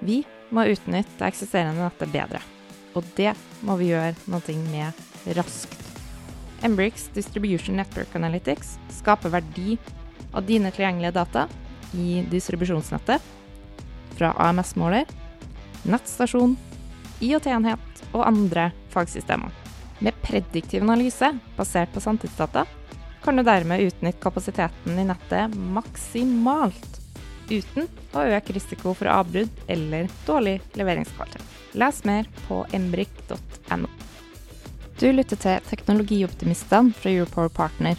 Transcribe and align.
Vi 0.00 0.22
må 0.54 0.66
utnytte 0.70 1.18
det 1.18 1.30
eksisterende 1.30 1.84
nettet 1.84 2.12
bedre. 2.14 2.40
Og 2.94 3.06
det 3.16 3.32
må 3.66 3.76
vi 3.80 3.90
gjøre 3.92 4.14
noe 4.30 4.58
med 4.70 5.34
raskt. 5.38 5.80
Embrix 6.64 7.08
Distribution 7.12 7.76
Network 7.76 8.14
Analytics 8.16 8.78
skaper 9.00 9.32
verdi 9.34 9.76
av 10.32 10.46
dine 10.46 10.70
tilgjengelige 10.72 11.12
data 11.12 11.48
i 11.94 12.22
distribusjonsnettet 12.30 13.22
fra 14.14 14.30
AMS-måler, 14.46 15.04
nettstasjon, 15.84 16.56
IOT-enhet 17.20 18.04
og 18.12 18.24
andre 18.26 18.70
fagsystemer. 18.94 19.52
Med 20.02 20.16
prediktiv 20.24 20.82
analyse 20.82 21.30
basert 21.58 21.92
på 21.94 22.02
sanntidsdata 22.02 22.64
kan 23.24 23.36
du 23.36 23.44
dermed 23.46 23.84
utnytte 23.84 24.20
kapasiteten 24.22 24.98
i 24.98 25.06
nettet 25.08 25.54
maksimalt, 25.54 27.00
uten 27.50 27.88
å 28.14 28.24
øke 28.36 28.56
risiko 28.56 28.94
for 28.96 29.10
avbrudd 29.10 29.50
eller 29.68 30.08
dårlig 30.28 30.58
leveringskvalitet. 30.78 31.44
Les 31.74 32.00
mer 32.06 32.30
på 32.46 32.62
embrik.no. 32.76 33.90
Du 35.00 35.08
lytter 35.10 35.38
til 35.42 35.70
Teknologioptimistene 35.70 36.94
fra 36.94 37.10
Europower 37.10 37.50
Partner. 37.50 37.98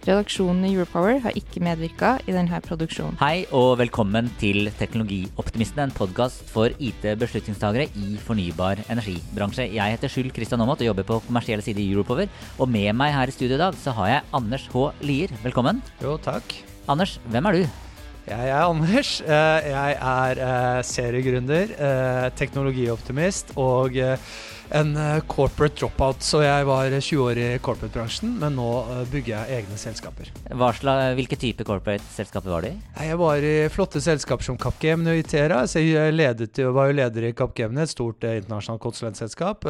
Redaksjonen 0.00 0.64
i 0.64 0.70
Europower 0.72 1.18
har 1.20 1.36
ikke 1.36 1.60
medvirka 1.60 2.14
i 2.24 2.32
denne 2.32 2.56
produksjonen. 2.64 3.18
Hei 3.20 3.44
og 3.52 3.74
velkommen 3.82 4.30
til 4.40 4.70
Teknologioptimisten, 4.78 5.82
en 5.84 5.92
podkast 5.92 6.48
for 6.48 6.72
IT-beslutningstagere 6.80 7.90
i 8.00 8.16
fornybar 8.24 8.80
energibransje. 8.88 9.68
Jeg 9.76 9.96
heter 9.98 10.12
Skjul 10.12 10.32
Kristian 10.32 10.64
Aamodt 10.64 10.80
og 10.80 10.88
jobber 10.88 11.08
på 11.12 11.20
kommersielle 11.28 11.66
side 11.66 11.84
i 11.84 11.90
Europower. 11.92 12.32
Og 12.56 12.72
med 12.72 12.96
meg 12.96 13.12
her 13.12 13.28
i 13.28 13.36
studio 13.36 13.60
i 13.60 13.62
dag 13.66 13.76
så 13.76 13.92
har 14.00 14.14
jeg 14.14 14.26
Anders 14.40 14.66
H. 14.72 14.88
Lier. 15.04 15.36
Velkommen. 15.44 15.84
Jo, 16.00 16.16
takk. 16.24 16.56
Anders, 16.88 17.18
hvem 17.28 17.52
er 17.52 17.60
du? 17.60 17.80
Jeg 18.28 18.50
er 18.52 18.62
Anders. 18.68 19.16
Eh, 19.24 19.68
Jeg 19.70 19.96
er 19.96 20.40
eh, 20.44 20.82
seriegründer, 20.84 21.72
eh, 21.72 22.26
teknologioptimist 22.36 23.54
og 23.56 23.96
en 23.96 24.90
corporate 25.26 25.80
dropout. 25.80 26.20
Så 26.22 26.42
jeg 26.44 26.66
var 26.68 26.92
20 26.92 27.22
år 27.24 27.40
i 27.40 27.46
corporate-bransjen, 27.58 28.36
men 28.38 28.54
nå 28.54 28.68
bygger 29.10 29.32
jeg 29.32 29.62
egne 29.64 29.78
selskaper. 29.80 30.30
Slags, 30.46 30.84
hvilke 31.18 31.38
type 31.40 31.66
corporate-selskaper 31.66 32.52
var 32.54 32.62
du 32.62 32.68
i? 32.68 32.76
Jeg 33.08 33.18
var 33.18 33.48
i 33.48 33.56
flotte 33.72 34.04
selskaper 34.04 34.46
som 34.46 34.60
Capgemini 34.60 35.16
og 35.16 35.24
Itera. 35.24 35.64
Så 35.66 35.82
jeg 35.82 36.14
ledet, 36.14 36.60
var 36.76 36.92
jo 36.92 36.98
leder 37.00 37.26
i 37.26 37.32
Capgemini, 37.34 37.82
et 37.82 37.94
stort 37.96 38.22
internasjonalt 38.28 38.84
konsulentselskap. 38.84 39.66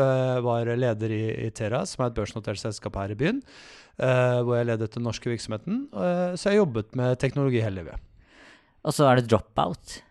Var 0.51 0.75
leder 0.75 1.17
i 1.17 1.23
Itera, 1.47 1.87
som 1.89 2.05
er 2.05 2.13
et 2.13 2.21
børsnotert 2.21 2.61
selskap 2.61 3.01
her 3.01 3.17
i 3.17 3.19
byen. 3.25 3.41
Hvor 3.97 4.53
jeg 4.59 4.69
ledet 4.69 4.93
den 4.99 5.09
norske 5.09 5.33
virksomheten. 5.33 5.87
Så 6.37 6.53
jeg 6.53 6.61
jobbet 6.61 6.93
med 6.99 7.17
teknologi 7.25 7.65
hele 7.65 7.81
livet. 7.81 8.10
Og 8.85 8.95
så 8.97 9.07
er 9.11 9.21
det 9.21 9.29
dropout. 9.31 10.01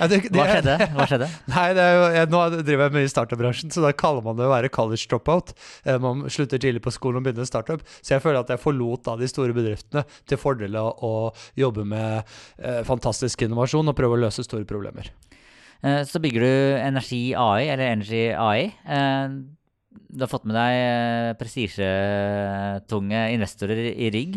Ja, 0.00 0.06
det- 0.08 0.22
det- 0.28 0.32
Hva 0.32 0.44
skjedde? 0.48 0.74
Hva 0.96 1.04
skjedde? 1.08 1.26
Nei, 1.52 1.66
det 1.76 1.84
jo, 1.84 2.02
jeg, 2.16 2.28
nå 2.32 2.40
driver 2.64 2.82
jeg 2.86 2.94
mye 2.96 3.06
i 3.08 3.10
startup-bransjen, 3.12 3.72
så 3.74 3.82
da 3.84 3.90
kaller 3.96 4.24
man 4.24 4.36
det 4.38 4.46
å 4.46 4.52
være 4.52 4.70
college 4.72 5.04
dropout. 5.10 5.52
Eh, 5.84 5.98
Man 6.02 6.24
slutter 6.32 6.60
tidlig 6.62 6.82
på 6.84 6.92
skolen 6.94 7.20
og 7.20 7.26
begynner 7.26 7.48
startup. 7.48 7.84
Så 8.00 8.14
jeg 8.16 8.24
føler 8.24 8.40
at 8.40 8.52
jeg 8.54 8.60
forlot 8.62 9.04
da 9.08 9.16
de 9.20 9.28
store 9.30 9.52
bedriftene 9.56 10.04
til 10.28 10.40
fordel 10.40 10.76
av 10.80 11.04
å 11.04 11.12
jobbe 11.60 11.84
med 11.88 12.24
eh, 12.58 12.80
fantastisk 12.88 13.44
innovasjon 13.46 13.88
og 13.92 13.96
prøve 13.98 14.16
å 14.16 14.22
løse 14.26 14.44
store 14.46 14.64
problemer. 14.68 15.12
Eh, 15.84 16.02
Så 16.08 16.20
bygger 16.24 16.40
du 16.48 16.80
Energi 16.80 17.22
AI, 17.36 17.68
eller 17.72 17.92
Energy 17.92 18.24
AI. 18.32 18.72
Eh, 18.88 19.28
Du 20.16 20.22
har 20.24 20.28
fått 20.32 20.44
med 20.48 20.56
deg 20.56 21.36
prestisjetunge 21.40 23.22
investorer 23.34 23.80
i 23.92 24.10
rygg 24.14 24.36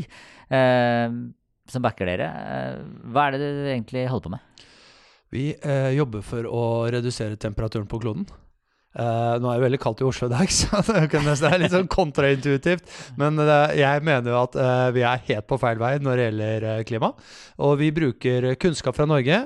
eh, 0.52 1.08
som 1.72 1.86
backer 1.86 2.10
dere. 2.10 2.28
Eh, 2.28 2.84
Hva 3.14 3.28
er 3.30 3.38
det 3.38 3.42
du 3.46 3.64
egentlig 3.70 4.08
holder 4.12 4.28
på 4.28 4.36
med? 4.36 4.68
Vi 5.30 5.48
eh, 5.62 5.92
jobber 5.94 6.24
for 6.26 6.46
å 6.50 6.64
redusere 6.90 7.38
temperaturen 7.38 7.90
på 7.90 8.00
kloden. 8.02 8.26
Eh, 8.98 9.34
nå 9.38 9.46
er 9.52 9.60
det 9.60 9.66
veldig 9.68 9.78
kaldt 9.84 10.00
i 10.02 10.06
Oslo 10.08 10.26
i 10.26 10.32
dag, 10.32 10.50
så 10.58 10.80
det 10.82 11.50
er 11.52 11.60
litt 11.62 11.74
sånn 11.76 11.90
kontraintuitivt. 11.94 12.88
Men 13.22 13.38
eh, 13.44 13.76
jeg 13.78 14.02
mener 14.08 14.34
jo 14.34 14.40
at 14.42 14.56
eh, 14.58 14.86
vi 14.96 15.04
er 15.06 15.22
helt 15.28 15.46
på 15.48 15.60
feil 15.62 15.78
vei 15.78 15.92
når 16.02 16.18
det 16.18 16.26
gjelder 16.26 16.66
eh, 16.72 16.80
klima. 16.90 17.12
Og 17.62 17.76
vi 17.78 17.92
bruker 17.94 18.48
kunnskap 18.60 18.98
fra 18.98 19.06
Norge, 19.06 19.44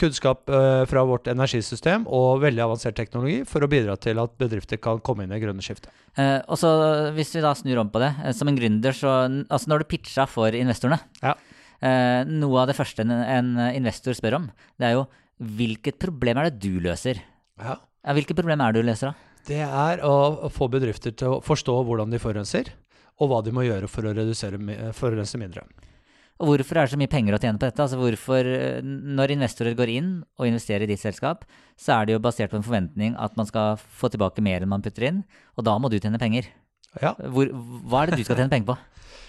kunnskap 0.00 0.48
eh, 0.48 0.86
fra 0.88 1.04
vårt 1.08 1.28
energisystem 1.28 2.08
og 2.08 2.40
veldig 2.46 2.64
avansert 2.64 2.96
teknologi 2.96 3.42
for 3.48 3.64
å 3.64 3.68
bidra 3.70 3.98
til 4.00 4.16
at 4.24 4.32
bedrifter 4.40 4.80
kan 4.80 5.04
komme 5.04 5.28
inn 5.28 5.36
i 5.36 5.42
grønne 5.44 5.64
skiftet. 5.64 5.92
Eh, 6.16 6.38
og 6.48 6.56
så 6.56 6.72
Hvis 7.12 7.34
vi 7.36 7.44
da 7.44 7.52
snur 7.52 7.82
om 7.84 7.92
på 7.92 8.00
det, 8.00 8.14
som 8.40 8.48
en 8.48 8.56
gründer, 8.56 8.96
så 8.96 9.12
Altså 9.52 9.68
når 9.68 9.84
du 9.84 9.90
pitcha 9.92 10.24
for 10.24 10.56
investorene 10.56 11.02
Ja. 11.20 11.36
Eh, 11.80 12.22
Noe 12.28 12.62
av 12.62 12.70
det 12.70 12.76
første 12.78 13.04
en, 13.04 13.12
en 13.12 13.52
investor 13.72 14.16
spør 14.16 14.40
om, 14.40 14.50
det 14.80 14.90
er 14.90 14.96
jo 14.98 15.06
hvilket 15.36 15.98
problem 16.00 16.40
er 16.40 16.50
det 16.50 16.60
du 16.64 16.80
løser? 16.80 17.20
Ja. 17.60 17.76
Ja, 18.06 18.14
hvilket 18.16 18.38
problem 18.38 18.62
er 18.62 18.72
det 18.72 18.82
du 18.84 18.88
løser, 18.88 19.12
da? 19.12 19.32
Det 19.46 19.62
er 19.62 20.02
å 20.02 20.48
få 20.50 20.66
bedrifter 20.70 21.14
til 21.14 21.36
å 21.36 21.42
forstå 21.44 21.74
hvordan 21.86 22.10
de 22.10 22.20
forurenser, 22.22 22.72
og 23.20 23.30
hva 23.30 23.42
de 23.44 23.52
må 23.54 23.64
gjøre 23.66 23.88
for 23.90 24.06
å 24.06 24.14
redusere, 24.16 24.58
forurense 24.96 25.38
mindre. 25.40 25.64
Og 26.36 26.50
hvorfor 26.50 26.76
er 26.76 26.84
det 26.84 26.92
så 26.92 26.98
mye 27.00 27.08
penger 27.08 27.36
å 27.36 27.40
tjene 27.40 27.56
på 27.56 27.64
dette? 27.64 27.80
Altså 27.80 27.96
hvorfor, 27.96 28.48
Når 28.84 29.32
investorer 29.32 29.76
går 29.78 29.92
inn 29.94 30.10
og 30.36 30.48
investerer 30.50 30.84
i 30.84 30.90
ditt 30.90 31.00
selskap, 31.00 31.46
så 31.80 31.94
er 31.96 32.06
det 32.06 32.16
jo 32.16 32.24
basert 32.26 32.52
på 32.52 32.58
en 32.58 32.66
forventning 32.66 33.14
at 33.16 33.38
man 33.40 33.48
skal 33.48 33.80
få 33.80 34.10
tilbake 34.12 34.44
mer 34.44 34.60
enn 34.60 34.72
man 34.72 34.84
putter 34.84 35.08
inn, 35.08 35.22
og 35.56 35.64
da 35.64 35.78
må 35.80 35.88
du 35.88 35.96
tjene 35.96 36.20
penger. 36.20 36.50
Ja. 37.00 37.14
Hvor, 37.16 37.48
hva 37.88 38.02
er 38.02 38.12
det 38.12 38.20
du 38.20 38.28
skal 38.28 38.42
tjene 38.42 38.52
penger 38.52 38.74
på? 38.74 38.76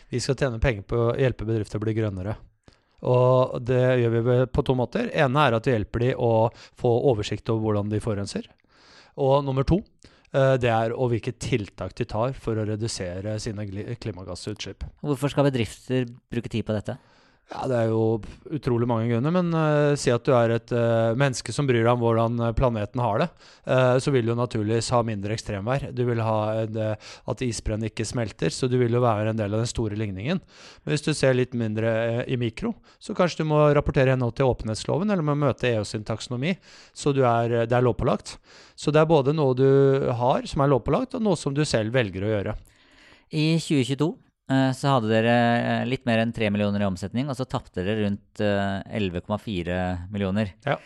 Vi 0.09 0.22
skal 0.23 0.38
tjene 0.40 0.62
penger 0.63 0.85
på 0.88 1.00
å 1.09 1.16
hjelpe 1.19 1.47
bedrifter 1.47 1.81
å 1.81 1.84
bli 1.84 1.95
grønnere. 1.97 2.38
Og 3.07 3.57
det 3.62 3.81
gjør 4.01 4.13
vi 4.16 4.38
på 4.50 4.63
to 4.66 4.75
måter. 4.78 5.12
ene 5.13 5.44
er 5.44 5.57
at 5.57 5.68
vi 5.68 5.73
hjelper 5.75 6.06
de 6.06 6.13
å 6.16 6.50
få 6.79 6.94
oversikt 7.12 7.50
over 7.53 7.68
hvordan 7.68 7.91
de 7.91 8.01
forurenser. 8.01 8.47
Og 9.18 9.44
nummer 9.45 9.63
to, 9.68 9.81
eh, 10.34 10.56
det 10.57 10.69
er 10.69 10.94
og 10.94 11.12
hvilke 11.12 11.34
tiltak 11.38 11.94
de 11.95 12.06
tar 12.06 12.34
for 12.34 12.56
å 12.56 12.66
redusere 12.66 13.40
sine 13.40 13.68
klimagassutslipp. 13.97 14.84
Hvorfor 15.01 15.29
skal 15.29 15.50
bedrifter 15.51 16.06
bruke 16.31 16.50
tid 16.50 16.66
på 16.66 16.74
dette? 16.74 16.97
Ja, 17.47 17.63
Det 17.63 17.77
er 17.79 17.91
jo 17.93 18.19
utrolig 18.51 18.87
mange 18.89 19.05
grunner, 19.07 19.31
men 19.31 19.53
uh, 19.55 19.95
si 19.95 20.11
at 20.11 20.25
du 20.27 20.33
er 20.35 20.51
et 20.57 20.71
uh, 20.75 21.15
menneske 21.15 21.53
som 21.55 21.67
bryr 21.69 21.79
deg 21.79 21.93
om 21.93 22.01
hvordan 22.03 22.41
eh, 22.43 22.55
planeten 22.57 22.99
har 22.99 23.21
det, 23.21 23.27
uh, 23.71 23.95
så 24.03 24.11
vil 24.11 24.27
du 24.27 24.33
naturligvis 24.35 24.89
ha 24.91 24.99
mindre 25.07 25.31
ekstremvær. 25.37 25.85
Du 25.95 26.03
vil 26.09 26.19
ha 26.25 26.65
en, 26.65 26.81
at 27.31 27.45
isbreen 27.45 27.87
ikke 27.87 28.03
smelter, 28.07 28.51
så 28.51 28.67
du 28.67 28.75
vil 28.81 28.91
jo 28.91 29.03
være 29.05 29.31
en 29.31 29.39
del 29.39 29.55
av 29.55 29.63
den 29.63 29.71
store 29.71 29.95
ligningen. 29.95 30.43
Men 30.83 30.91
hvis 30.91 31.07
du 31.07 31.13
ser 31.15 31.39
litt 31.39 31.55
mindre 31.55 32.25
i 32.27 32.35
mikro, 32.35 32.73
så 32.99 33.15
kanskje 33.15 33.45
du 33.45 33.51
må 33.53 33.63
rapportere 33.71 34.11
henhold 34.11 34.35
til 34.35 34.51
åpenhetsloven, 34.51 35.07
eller 35.07 35.23
må 35.23 35.39
møte 35.39 35.71
EU 35.71 35.87
sin 35.87 36.03
taksonomi, 36.07 36.57
så 36.91 37.15
er, 37.15 37.61
det 37.63 37.71
er 37.71 37.87
lovpålagt. 37.87 38.35
Så 38.75 38.91
det 38.91 39.05
er 39.05 39.07
både 39.09 39.31
noe 39.31 39.55
du 39.55 40.11
har 40.19 40.43
som 40.51 40.67
er 40.67 40.75
lovpålagt, 40.75 41.15
og 41.15 41.23
noe 41.23 41.39
som 41.39 41.55
du 41.55 41.63
selv 41.63 41.95
velger 41.95 42.27
å 42.27 42.35
gjøre. 42.35 42.59
I 43.31 43.53
2022 43.59 44.11
eh, 44.11 44.26
så 44.71 44.93
hadde 44.95 45.09
dere 45.11 45.33
eh, 45.59 45.85
litt 45.89 46.05
mer 46.07 46.21
enn 46.23 46.31
3 46.35 46.47
millioner 46.55 46.83
i 46.85 46.87
omsetning, 46.87 47.27
og 47.27 47.35
så 47.35 47.43
tapte 47.49 47.83
dere 47.83 48.05
rundt 48.05 48.39
eh, 48.39 48.79
11,4 48.99 49.79
millioner. 50.13 50.53
Ja. 50.65 50.77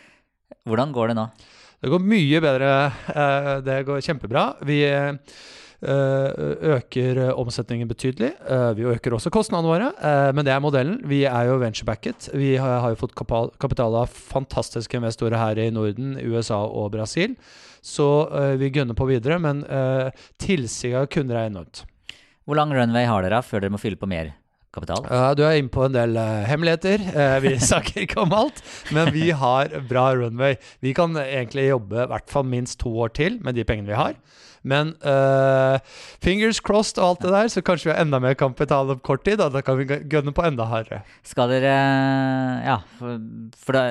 Hvordan 0.66 0.92
går 0.94 1.12
det 1.12 1.18
nå? 1.20 1.28
Det 1.82 1.90
går 1.90 2.02
mye 2.06 2.40
bedre. 2.42 2.72
eh, 3.14 3.52
Det 3.66 3.80
går 3.86 4.02
kjempebra. 4.06 4.42
Vi 4.66 4.80
eh, 4.86 5.14
øker 6.76 7.16
eh, 7.28 7.32
omsetningen 7.38 7.88
betydelig. 7.90 8.32
Eh, 8.46 8.68
Vi 8.78 8.84
øker 8.86 9.14
også 9.16 9.32
kostnadene 9.34 9.70
våre, 9.72 9.88
eh, 9.98 10.30
men 10.34 10.44
det 10.46 10.52
er 10.54 10.60
modellen. 10.62 11.00
Vi 11.10 11.22
er 11.26 11.48
jo 11.50 11.58
venture-backet. 11.62 12.28
Vi 12.38 12.54
har 12.56 12.90
jo 12.92 12.98
fått 13.00 13.14
kapital 13.18 13.94
av 14.02 14.10
fantastiske 14.10 14.98
investorer 14.98 15.38
her 15.38 15.58
i 15.58 15.70
Norden, 15.74 16.16
USA 16.22 16.60
og 16.66 16.92
Brasil. 16.94 17.34
Så 17.82 18.10
eh, 18.30 18.56
vi 18.62 18.70
gønner 18.70 18.94
på 18.98 19.06
videre, 19.10 19.38
men 19.42 19.64
tilsiget 20.38 21.00
av 21.02 21.06
kunder 21.10 21.40
er 21.42 21.50
enormt. 21.50 21.84
Hvor 22.46 22.58
lang 22.58 22.72
runway 22.74 23.06
har 23.06 23.24
dere 23.26 23.42
før 23.46 23.62
dere 23.62 23.74
må 23.74 23.80
fylle 23.80 24.00
på 24.00 24.08
mer 24.10 24.32
kapital? 24.74 25.04
Uh, 25.06 25.30
du 25.38 25.44
er 25.46 25.60
inne 25.60 25.72
på 25.72 25.84
en 25.86 25.94
del 25.94 26.16
uh, 26.18 26.42
hemmeligheter. 26.48 27.04
Uh, 27.14 27.36
vi 27.44 27.54
snakker 27.70 28.04
ikke 28.04 28.22
om 28.24 28.34
alt, 28.34 28.62
men 28.94 29.12
vi 29.14 29.30
har 29.36 29.74
bra 29.90 30.08
runway. 30.18 30.56
Vi 30.82 30.94
kan 30.96 31.14
egentlig 31.22 31.68
jobbe 31.68 32.06
i 32.06 32.08
hvert 32.14 32.32
fall 32.32 32.48
minst 32.48 32.80
to 32.82 32.94
år 33.04 33.14
til 33.18 33.38
med 33.44 33.58
de 33.58 33.66
pengene 33.68 33.92
vi 33.92 33.98
har. 33.98 34.18
Men 34.62 34.92
eh, 35.02 35.76
fingers 36.22 36.60
crossed 36.62 37.00
og 37.00 37.06
alt 37.08 37.24
det 37.24 37.32
der, 37.34 37.48
så 37.50 37.62
kanskje 37.66 37.88
vi 37.88 37.94
har 37.96 38.04
enda 38.04 38.20
mer 38.22 38.36
kapital 38.38 38.94
om 38.94 39.00
kort 39.02 39.24
tid. 39.26 39.42
Og 39.42 39.54
da 39.54 39.62
kan 39.66 39.78
vi 39.80 39.88
gønne 39.90 40.34
på 40.34 40.44
enda 40.46 40.68
hardere. 40.70 41.02
Skal 41.26 41.50
dere 41.50 41.74
Ja, 42.62 42.78
for, 42.98 43.18
for 43.58 43.78
da 43.78 43.86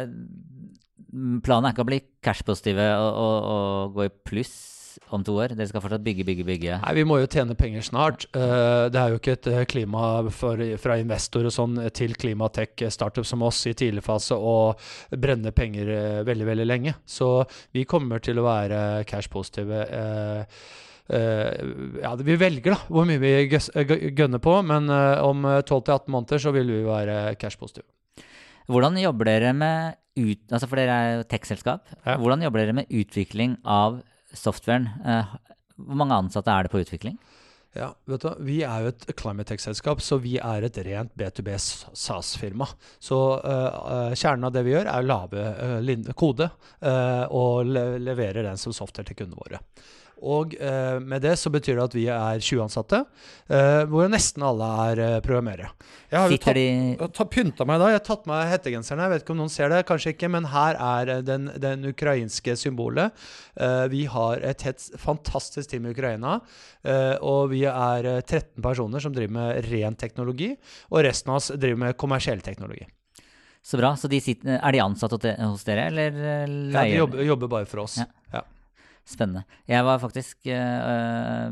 planen 1.43 1.67
er 1.67 1.75
ikke 1.75 1.83
å 1.83 1.89
bli 1.91 1.99
cash-positive 2.23 2.85
og, 2.95 3.09
og, 3.19 3.49
og 3.51 3.97
gå 3.97 4.07
i 4.07 4.13
pluss 4.31 4.55
om 5.13 5.23
to 5.25 5.35
år? 5.39 5.53
Dere 5.55 5.67
skal 5.69 5.83
fortsatt 5.83 6.03
bygge, 6.05 6.25
bygge, 6.27 6.45
bygge? 6.47 6.77
Nei, 6.83 6.93
vi 6.97 7.05
må 7.07 7.19
jo 7.21 7.29
tjene 7.31 7.55
penger 7.59 7.85
snart. 7.85 8.25
Uh, 8.35 8.87
det 8.91 8.99
er 9.01 9.13
jo 9.13 9.19
ikke 9.21 9.35
et 9.37 9.49
eh, 9.51 9.65
klima 9.69 10.09
for, 10.35 10.61
fra 10.81 10.97
investor 11.01 11.47
og 11.49 11.55
sånn 11.55 11.79
til 11.95 12.15
klimatech-startup 12.19 13.27
som 13.27 13.45
oss 13.47 13.63
i 13.69 13.75
tidlig 13.77 14.03
fase 14.05 14.37
å 14.37 14.73
brenne 15.11 15.53
penger 15.55 15.91
veldig, 16.27 16.47
veldig 16.51 16.67
lenge. 16.67 16.95
Så 17.05 17.31
vi 17.75 17.85
kommer 17.89 18.23
til 18.23 18.41
å 18.41 18.47
være 18.47 18.81
cash-positive. 19.09 19.85
Ja, 21.11 22.11
vi 22.15 22.35
velger 22.39 22.75
da 22.75 22.77
hvor 22.87 23.07
mye 23.09 23.19
vi 23.19 23.33
gønner 23.49 24.39
på, 24.43 24.53
men 24.63 24.87
om 24.87 25.43
12-18 25.43 26.13
måneder 26.13 26.43
så 26.45 26.53
vil 26.55 26.71
vi 26.71 26.85
være 26.87 27.35
cash-positive. 27.41 27.89
Hvordan 28.71 28.99
jobber 29.01 29.27
dere 29.27 29.51
med 29.57 29.97
ut, 30.19 30.41
altså 30.51 30.67
For 30.67 30.79
dere 30.79 30.95
er 30.95 31.13
jo 31.15 31.27
tech-selskap. 31.31 31.91
Ja. 32.03 32.17
Hvordan 32.19 32.43
jobber 32.45 32.63
dere 32.63 32.75
med 32.81 32.91
utvikling 32.91 33.57
av 33.63 34.01
softwaren. 34.37 34.89
Eh, 35.05 35.35
hvor 35.81 35.99
mange 35.99 36.17
ansatte 36.17 36.53
er 36.53 36.67
det 36.67 36.73
på 36.73 36.81
utvikling? 36.83 37.19
Ja, 37.71 37.93
vet 38.05 38.25
du, 38.25 38.31
Vi 38.43 38.57
er 38.67 38.83
jo 38.83 38.91
et 38.91 39.05
Climatech-selskap, 39.15 40.01
så 40.03 40.17
vi 40.19 40.35
er 40.43 40.65
et 40.67 40.77
rent 40.83 41.13
B2B 41.15 41.53
SAS-firma. 41.55 42.67
Så 42.99 43.19
uh, 43.39 44.11
kjernen 44.11 44.49
av 44.49 44.51
det 44.51 44.65
vi 44.67 44.73
gjør, 44.73 44.89
er 44.91 44.99
å 44.99 45.07
lage 45.07 45.45
uh, 45.79 46.11
kode 46.19 46.49
uh, 46.83 47.25
og 47.31 47.71
le 47.71 47.85
levere 48.03 48.43
den 48.43 48.59
som 48.59 48.75
software 48.75 49.07
til 49.07 49.21
kundene 49.21 49.39
våre. 49.39 49.61
Og 50.21 50.53
eh, 50.61 50.99
med 51.01 51.23
det 51.25 51.33
så 51.39 51.49
betyr 51.53 51.79
det 51.79 51.85
at 51.87 51.95
vi 51.97 52.03
er 52.13 52.41
20 52.41 52.61
ansatte, 52.67 53.01
eh, 53.49 53.81
hvor 53.89 54.09
nesten 54.11 54.45
alle 54.45 54.67
er 54.85 55.01
eh, 55.01 55.15
programmerere. 55.25 55.71
Jeg 56.11 56.19
har 56.19 56.29
jo 56.33 56.39
tatt, 56.43 56.59
de... 56.59 57.07
tatt, 57.07 57.31
pynta 57.33 57.65
meg 57.65 57.81
da. 57.81 57.89
Jeg 57.89 57.99
har 57.99 58.05
tatt 58.05 58.29
meg 58.29 58.51
hettegenseren. 58.51 59.01
Jeg 59.01 59.13
vet 59.13 59.25
ikke 59.25 59.33
om 59.33 59.41
noen 59.41 59.53
ser 59.53 59.73
det, 59.73 59.81
kanskje 59.89 60.13
ikke, 60.13 60.29
men 60.35 60.49
her 60.53 60.77
er 60.77 61.13
eh, 61.15 61.25
den, 61.25 61.49
den 61.63 61.89
ukrainske 61.89 62.55
symbolet. 62.59 63.17
Eh, 63.57 63.85
vi 63.93 64.05
har 64.13 64.45
et 64.45 64.67
helt 64.67 64.87
fantastisk 65.01 65.73
team 65.73 65.89
i 65.89 65.95
Ukraina, 65.95 66.37
eh, 66.85 67.15
og 67.17 67.51
vi 67.55 67.65
er 67.65 68.11
13 68.21 68.61
personer 68.61 69.01
som 69.01 69.15
driver 69.15 69.37
med 69.39 69.71
ren 69.71 69.97
teknologi, 69.97 70.53
og 70.91 71.05
resten 71.07 71.33
av 71.33 71.41
oss 71.41 71.51
driver 71.55 71.87
med 71.87 71.99
kommersiell 72.01 72.45
teknologi. 72.45 72.85
Så 73.65 73.77
bra. 73.77 73.93
Så 73.97 74.09
de 74.09 74.17
sitter, 74.21 74.57
er 74.57 74.73
de 74.73 74.81
ansatt 74.81 75.13
hos 75.13 75.65
dere, 75.67 75.89
eller 75.91 76.15
leier? 76.47 76.73
Ja, 76.73 76.85
de 76.85 76.97
jobber, 76.97 77.29
jobber 77.33 77.55
bare 77.59 77.69
for 77.69 77.85
oss. 77.85 77.99
Ja. 78.01 78.09
ja. 78.33 78.45
Spennende. 79.11 79.45
Jeg 79.69 79.85
var 79.87 80.01
faktisk 80.01 80.47
uh, 80.47 81.51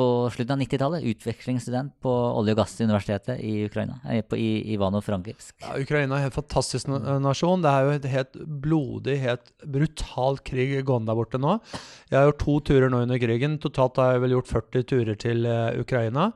på 0.00 0.06
slutten 0.32 0.54
av 0.54 0.62
90-tallet 0.62 1.06
utvekslingsstudent 1.10 1.96
på 2.04 2.10
olje- 2.10 2.54
og 2.54 2.60
gassuniversitetet 2.62 3.42
i 3.44 3.66
Ukraina. 3.66 3.98
På, 4.28 4.38
i 4.38 4.72
Ivano-Frankivsk. 4.74 5.58
Ja, 5.64 5.74
Ukraina 5.76 6.16
er 6.16 6.22
en 6.22 6.26
helt 6.28 6.38
fantastisk 6.38 6.88
nasjon. 6.88 7.64
Det 7.64 7.72
er 7.72 7.84
jo 7.84 7.96
et 7.98 8.08
helt 8.14 8.40
blodig, 8.64 9.18
helt 9.20 9.52
brutal 9.64 10.40
krig 10.46 10.78
gående 10.88 11.10
der 11.10 11.20
borte 11.20 11.40
nå. 11.42 11.58
Jeg 12.08 12.18
har 12.18 12.30
gjort 12.30 12.42
to 12.46 12.56
turer 12.70 12.92
nå 12.92 13.02
under 13.04 13.20
krigen. 13.20 13.58
Totalt 13.60 14.00
har 14.00 14.14
jeg 14.14 14.24
vel 14.24 14.36
gjort 14.38 14.52
40 14.54 14.88
turer 14.94 15.20
til 15.20 15.48
uh, 15.48 15.68
Ukraina. 15.80 16.30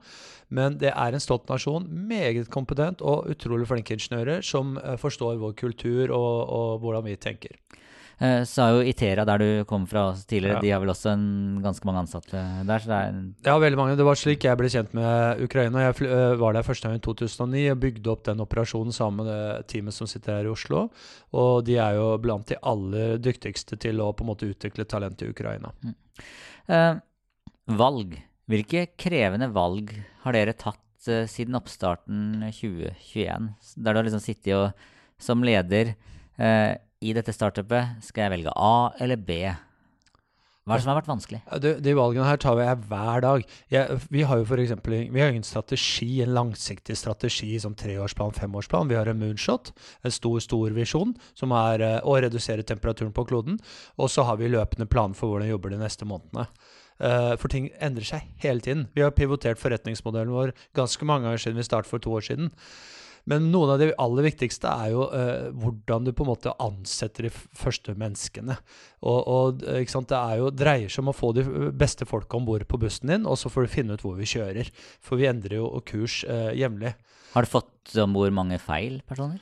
Men 0.54 0.76
det 0.78 0.92
er 0.92 1.14
en 1.16 1.22
stolt 1.22 1.48
nasjon, 1.48 1.86
meget 1.88 2.50
kompetent 2.52 3.00
og 3.02 3.30
utrolig 3.32 3.66
flinke 3.70 3.96
ingeniører 3.96 4.44
som 4.44 4.76
uh, 4.76 4.94
forstår 5.00 5.40
vår 5.40 5.56
kultur 5.62 6.12
og, 6.12 6.52
og 6.52 6.84
hvordan 6.84 7.08
vi 7.08 7.16
tenker. 7.16 7.56
Eh, 8.22 8.42
så 8.46 8.62
er 8.62 8.76
jo 8.76 8.82
Itera, 8.86 9.24
der 9.26 9.42
du 9.42 9.48
kom 9.68 9.86
fra 9.90 10.06
tidligere, 10.14 10.60
ja. 10.60 10.62
de 10.62 10.70
har 10.70 10.82
vel 10.82 10.92
også 10.92 11.10
en, 11.14 11.24
ganske 11.64 11.86
mange 11.88 12.04
ansatte 12.04 12.42
der? 12.68 12.82
Så 12.82 12.90
det 12.90 12.98
er 12.98 13.16
ja, 13.48 13.56
veldig 13.64 13.80
mange. 13.80 13.96
Det 13.98 14.06
var 14.06 14.18
slik 14.18 14.46
jeg 14.46 14.60
ble 14.60 14.70
kjent 14.70 14.94
med 14.96 15.42
Ukraina. 15.44 15.88
Jeg 15.88 16.06
uh, 16.06 16.36
var 16.40 16.54
der 16.54 16.66
første 16.66 16.88
gang 16.88 17.00
i 17.00 17.04
2009 17.04 17.64
og 17.72 17.80
bygde 17.82 18.12
opp 18.12 18.22
den 18.28 18.44
operasjonen 18.44 18.94
sammen 18.94 19.24
med 19.24 19.32
det 19.32 19.66
teamet 19.72 19.96
som 19.96 20.10
sitter 20.10 20.38
her 20.38 20.48
i 20.48 20.52
Oslo. 20.52 20.86
Og 21.34 21.64
de 21.66 21.78
er 21.82 21.98
jo 21.98 22.12
blant 22.22 22.46
de 22.50 22.60
aller 22.62 23.18
dyktigste 23.22 23.78
til 23.82 24.02
å 24.04 24.12
på 24.14 24.26
en 24.26 24.30
måte 24.30 24.48
utvikle 24.50 24.86
talent 24.86 25.24
i 25.24 25.32
Ukraina. 25.34 25.74
Mm. 25.82 25.98
Uh, 26.70 26.94
valg. 27.82 28.16
Hvilke 28.50 28.88
krevende 29.00 29.50
valg 29.50 29.90
har 30.22 30.36
dere 30.36 30.54
tatt 30.54 31.10
uh, 31.10 31.24
siden 31.30 31.58
oppstarten 31.58 32.46
2021? 32.46 33.54
Der 33.74 33.90
du 33.90 33.98
har 33.98 34.06
liksom 34.06 34.22
sittet 34.22 34.54
og, 34.54 34.90
som 35.18 35.42
leder 35.46 35.96
i 37.04 37.12
dette 37.16 37.34
startupet, 37.36 38.00
skal 38.06 38.26
jeg 38.26 38.36
velge 38.38 38.56
A 38.56 38.90
eller 39.04 39.20
B? 39.20 39.44
Hva 40.64 40.78
er 40.78 40.80
det 40.80 40.84
som 40.86 40.90
har 40.94 40.96
vært 41.02 41.10
vanskelig? 41.10 41.38
De, 41.60 41.70
de 41.84 41.92
valgene 41.92 42.24
her 42.24 42.38
tar 42.40 42.56
jeg 42.56 42.76
hver 42.88 43.20
dag. 43.20 43.42
Jeg, 43.68 43.98
vi 44.08 44.22
har 44.24 44.38
jo 44.40 44.46
for 44.48 44.62
eksempel, 44.62 44.94
vi 45.12 45.20
har 45.20 45.34
en 45.34 45.44
strategi, 45.44 46.08
en 46.24 46.32
langsiktig 46.32 46.96
strategi 46.96 47.50
som 47.60 47.74
treårsplan, 47.76 48.32
femårsplan. 48.38 48.88
Vi 48.88 48.96
har 48.96 49.10
en 49.12 49.20
moonshot, 49.20 49.74
en 50.08 50.14
stor, 50.14 50.38
stor 50.40 50.72
visjon, 50.72 51.12
som 51.36 51.52
er 51.58 51.84
uh, 51.84 51.98
å 52.08 52.16
redusere 52.24 52.64
temperaturen 52.64 53.12
på 53.12 53.26
kloden. 53.28 53.60
Og 54.00 54.08
så 54.14 54.24
har 54.24 54.40
vi 54.40 54.48
løpende 54.54 54.88
plan 54.88 55.12
for 55.12 55.34
hvordan 55.34 55.50
vi 55.50 55.52
jobber 55.52 55.76
de 55.76 55.82
neste 55.84 56.08
månedene. 56.08 56.48
Uh, 56.96 57.34
for 57.36 57.52
ting 57.52 57.68
endrer 57.84 58.08
seg 58.14 58.32
hele 58.40 58.64
tiden. 58.64 58.88
Vi 58.96 59.04
har 59.04 59.12
pivotert 59.12 59.60
forretningsmodellen 59.60 60.32
vår 60.32 60.56
ganske 60.80 61.04
mange 61.04 61.28
ganger 61.28 61.44
siden 61.44 61.60
vi 61.60 61.68
startet 61.68 61.92
for 61.92 62.00
to 62.00 62.16
år 62.16 62.24
siden. 62.24 62.54
Men 63.30 63.48
noen 63.52 63.74
av 63.74 63.80
de 63.80 63.88
aller 64.00 64.26
viktigste 64.26 64.68
er 64.68 64.90
jo 64.92 65.06
uh, 65.08 65.48
hvordan 65.62 66.04
du 66.04 66.12
på 66.12 66.26
en 66.26 66.30
måte 66.32 66.52
ansetter 66.60 67.28
de 67.28 67.32
første 67.32 67.94
menneskene. 68.00 68.58
Og, 69.04 69.20
og 69.20 69.62
det 69.64 70.18
er 70.18 70.36
jo, 70.42 70.52
dreier 70.52 70.92
seg 70.92 71.04
om 71.04 71.12
å 71.14 71.16
få 71.16 71.32
de 71.36 71.46
beste 71.72 72.08
folka 72.08 72.36
om 72.36 72.48
bord 72.48 72.66
på 72.68 72.80
bussen 72.80 73.12
din, 73.12 73.24
og 73.28 73.40
så 73.40 73.52
får 73.52 73.64
du 73.64 73.74
finne 73.78 73.96
ut 73.96 74.04
hvor 74.04 74.18
vi 74.20 74.28
kjører. 74.28 74.68
For 75.04 75.20
vi 75.20 75.30
endrer 75.30 75.60
jo 75.62 75.72
kurs 75.88 76.20
uh, 76.28 76.52
jevnlig. 76.56 76.92
Har 77.34 77.46
du 77.46 77.50
fått 77.50 77.96
om 78.00 78.14
bord 78.16 78.36
mange 78.36 78.60
feil 78.62 79.00
personer? 79.08 79.40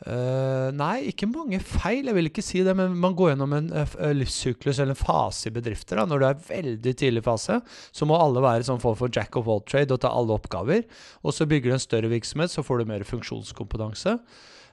Uh, 0.00 0.72
nei, 0.72 1.10
ikke 1.10 1.26
mange 1.28 1.58
feil, 1.60 2.06
jeg 2.08 2.16
vil 2.16 2.30
ikke 2.30 2.44
si 2.44 2.62
det. 2.64 2.72
Men 2.78 2.94
man 3.02 3.16
går 3.18 3.34
gjennom 3.34 3.52
en 3.56 3.68
uh, 3.74 3.96
livssyklus 4.16 4.78
eller 4.78 4.94
en 4.94 5.00
fase 5.00 5.50
i 5.50 5.54
bedrifter. 5.54 6.00
Da. 6.00 6.06
Når 6.08 6.22
du 6.22 6.26
er 6.30 6.46
veldig 6.48 6.94
tidlig 7.02 7.24
fase, 7.26 7.58
så 7.92 8.08
må 8.08 8.16
alle 8.16 8.44
være 8.44 8.66
sånn 8.68 8.80
form 8.82 8.96
for 9.00 9.12
jack 9.12 9.36
of 9.40 9.50
all 9.50 9.62
trade 9.68 9.92
og 9.92 10.00
ta 10.04 10.12
alle 10.16 10.38
oppgaver. 10.38 10.86
Og 11.20 11.36
så 11.36 11.48
bygger 11.50 11.72
du 11.72 11.76
en 11.76 11.84
større 11.84 12.12
virksomhet, 12.12 12.52
så 12.52 12.64
får 12.64 12.80
du 12.80 12.90
mer 12.94 13.06
funksjonskompetanse. 13.08 14.16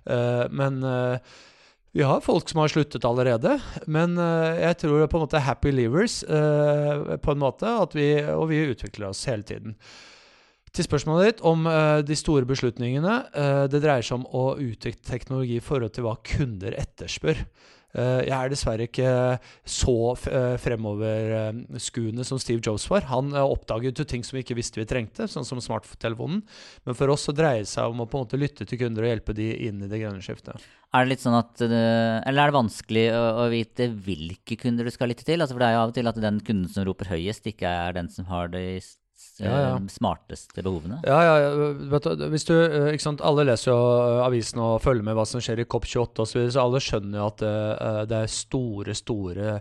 Uh, 0.07 0.45
men 0.55 0.79
vi 1.97 2.05
har 2.05 2.21
folk 2.23 2.47
som 2.47 2.61
har 2.61 2.71
sluttet 2.71 3.05
allerede. 3.07 3.57
Men 3.89 4.13
jeg 4.19 4.77
tror 4.79 4.99
det 4.99 5.07
er 5.07 5.09
på 5.11 5.17
en 5.17 5.23
måte 5.23 5.41
happy 5.41 5.71
levers, 5.73 6.19
på 6.27 7.33
en 7.33 7.41
måte. 7.41 7.71
Vi, 7.95 8.11
og 8.35 8.51
vi 8.51 8.67
utvikler 8.69 9.09
oss 9.09 9.23
hele 9.25 9.47
tiden. 9.47 9.73
Til 10.77 10.85
spørsmålet 10.85 11.31
ditt 11.31 11.39
om 11.47 11.65
uh, 11.65 12.05
de 12.05 12.13
store 12.13 12.45
beslutningene. 12.45 13.13
Uh, 13.33 13.65
det 13.71 13.81
dreier 13.81 14.05
seg 14.05 14.19
om 14.19 14.27
å 14.29 14.51
utvikle 14.61 15.09
teknologi 15.09 15.57
i 15.57 15.63
forhold 15.63 15.95
til 15.95 16.05
hva 16.05 16.13
kunder 16.21 16.75
etterspør. 16.77 17.41
Uh, 17.97 18.21
jeg 18.21 18.35
er 18.35 18.51
dessverre 18.51 18.85
ikke 18.85 19.13
så 19.65 20.13
fremoverskuende 20.61 22.27
som 22.27 22.37
Steve 22.37 22.61
Jobs 22.61 22.85
var. 22.91 23.07
Han 23.09 23.33
oppdaget 23.41 24.03
jo 24.03 24.05
ting 24.05 24.21
som 24.27 24.37
vi 24.37 24.43
ikke 24.45 24.59
visste 24.59 24.77
vi 24.77 24.85
trengte, 24.85 25.25
sånn 25.31 25.47
som 25.49 25.63
smarttelefonen. 25.65 26.43
Men 26.85 26.99
for 26.99 27.09
oss 27.15 27.25
så 27.25 27.33
dreier 27.33 27.65
det 27.65 27.71
seg 27.73 27.89
om 27.89 28.05
å 28.05 28.07
på 28.11 28.21
en 28.21 28.27
måte 28.27 28.37
lytte 28.37 28.69
til 28.69 28.83
kunder 28.83 29.07
og 29.07 29.11
hjelpe 29.15 29.37
de 29.39 29.49
inn 29.71 29.81
i 29.81 29.89
det 29.89 30.03
grønne 30.03 30.21
skiftet. 30.21 30.61
Er 30.93 31.07
det 31.07 31.15
litt 31.15 31.25
sånn 31.25 31.39
at 31.39 31.65
Eller 31.65 32.37
er 32.37 32.53
det 32.53 32.59
vanskelig 32.59 33.07
å, 33.17 33.25
å, 33.41 33.49
vite 33.49 33.89
hvilke 34.05 34.61
kunder 34.61 34.85
du 34.85 34.93
skal 34.93 35.09
lytte 35.09 35.25
til? 35.25 35.41
Altså 35.41 35.57
for 35.57 35.65
det 35.65 35.73
er 35.73 35.79
jo 35.79 35.83
av 35.87 35.95
og 35.95 35.97
til 35.97 36.13
at 36.13 36.21
den 36.29 36.39
kunden 36.45 36.69
som 36.69 36.85
roper 36.85 37.15
høyest, 37.15 37.49
ikke 37.49 37.65
er 37.65 37.97
den 37.97 38.13
som 38.13 38.29
har 38.29 38.53
det 38.53 38.65
i 38.77 38.79
ja, 39.43 39.51
ja. 39.61 39.73
Eh, 39.75 39.87
smarteste 39.91 40.63
behovene? 40.65 40.99
Ja, 41.05 41.17
ja. 41.25 41.49
Vet 41.91 42.07
du, 42.07 42.25
hvis 42.33 42.47
du, 42.47 42.53
eh, 42.55 42.89
ikke 42.95 43.05
sant, 43.05 43.23
alle 43.25 43.45
leser 43.47 43.71
jo 43.71 43.77
eh, 43.77 44.21
avisen 44.25 44.61
og 44.63 44.81
følger 44.83 45.05
med 45.05 45.17
hva 45.17 45.27
som 45.29 45.43
skjer 45.43 45.61
i 45.61 45.67
COP28 45.69 46.23
osv., 46.23 46.31
så, 46.31 46.39
videre, 46.39 46.55
så 46.55 46.63
alle 46.63 46.83
skjønner 46.83 47.21
jo 47.21 47.27
at 47.31 47.45
det 48.09 48.21
er 48.21 48.31
store, 48.31 48.95
store 48.97 49.59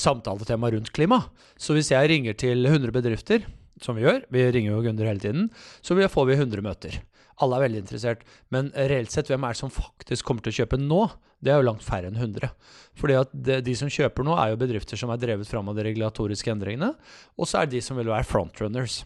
samtaletema 0.00 0.70
rundt 0.74 0.92
klima. 0.94 1.20
Så 1.58 1.76
hvis 1.76 1.90
jeg 1.94 2.10
ringer 2.12 2.38
til 2.38 2.66
100 2.66 2.94
bedrifter, 2.94 3.46
som 3.82 3.98
vi 3.98 4.06
gjør, 4.06 4.22
vi 4.32 4.46
ringer 4.54 4.76
jo 4.76 4.84
kunder 4.84 5.10
hele 5.10 5.22
tiden, 5.22 5.50
så 5.82 5.96
får 5.98 6.30
vi 6.30 6.38
100 6.38 6.64
møter. 6.64 7.00
Alle 7.42 7.58
er 7.58 7.64
veldig 7.66 7.82
interessert. 7.82 8.24
Men 8.54 8.70
reelt 8.74 9.14
sett, 9.14 9.30
hvem 9.30 9.46
er 9.46 9.54
det 9.54 9.62
som 9.62 9.72
faktisk 9.72 10.26
kommer 10.26 10.44
til 10.44 10.54
å 10.54 10.58
kjøpe 10.62 10.80
nå? 10.80 11.00
Det 11.44 11.52
er 11.52 11.60
jo 11.60 11.66
langt 11.66 11.84
færre 11.84 12.08
enn 12.08 12.16
100. 12.16 12.52
Fordi 13.00 13.16
at 13.18 13.32
de, 13.34 13.74
som 13.76 13.90
kjøper 13.92 14.24
nå, 14.26 14.36
er 14.40 14.52
jo 14.52 14.60
bedrifter 14.60 15.00
som 15.00 15.12
er 15.12 15.20
drevet 15.20 15.50
fram 15.50 15.68
av 15.68 15.76
de 15.76 15.84
regulatoriske 15.88 16.52
endringene. 16.54 16.94
Og 17.36 17.50
så 17.50 17.60
er 17.60 17.68
det 17.68 17.78
de 17.78 17.84
som 17.84 17.98
vil 18.00 18.08
være 18.12 18.28
frontrunners. 18.28 19.02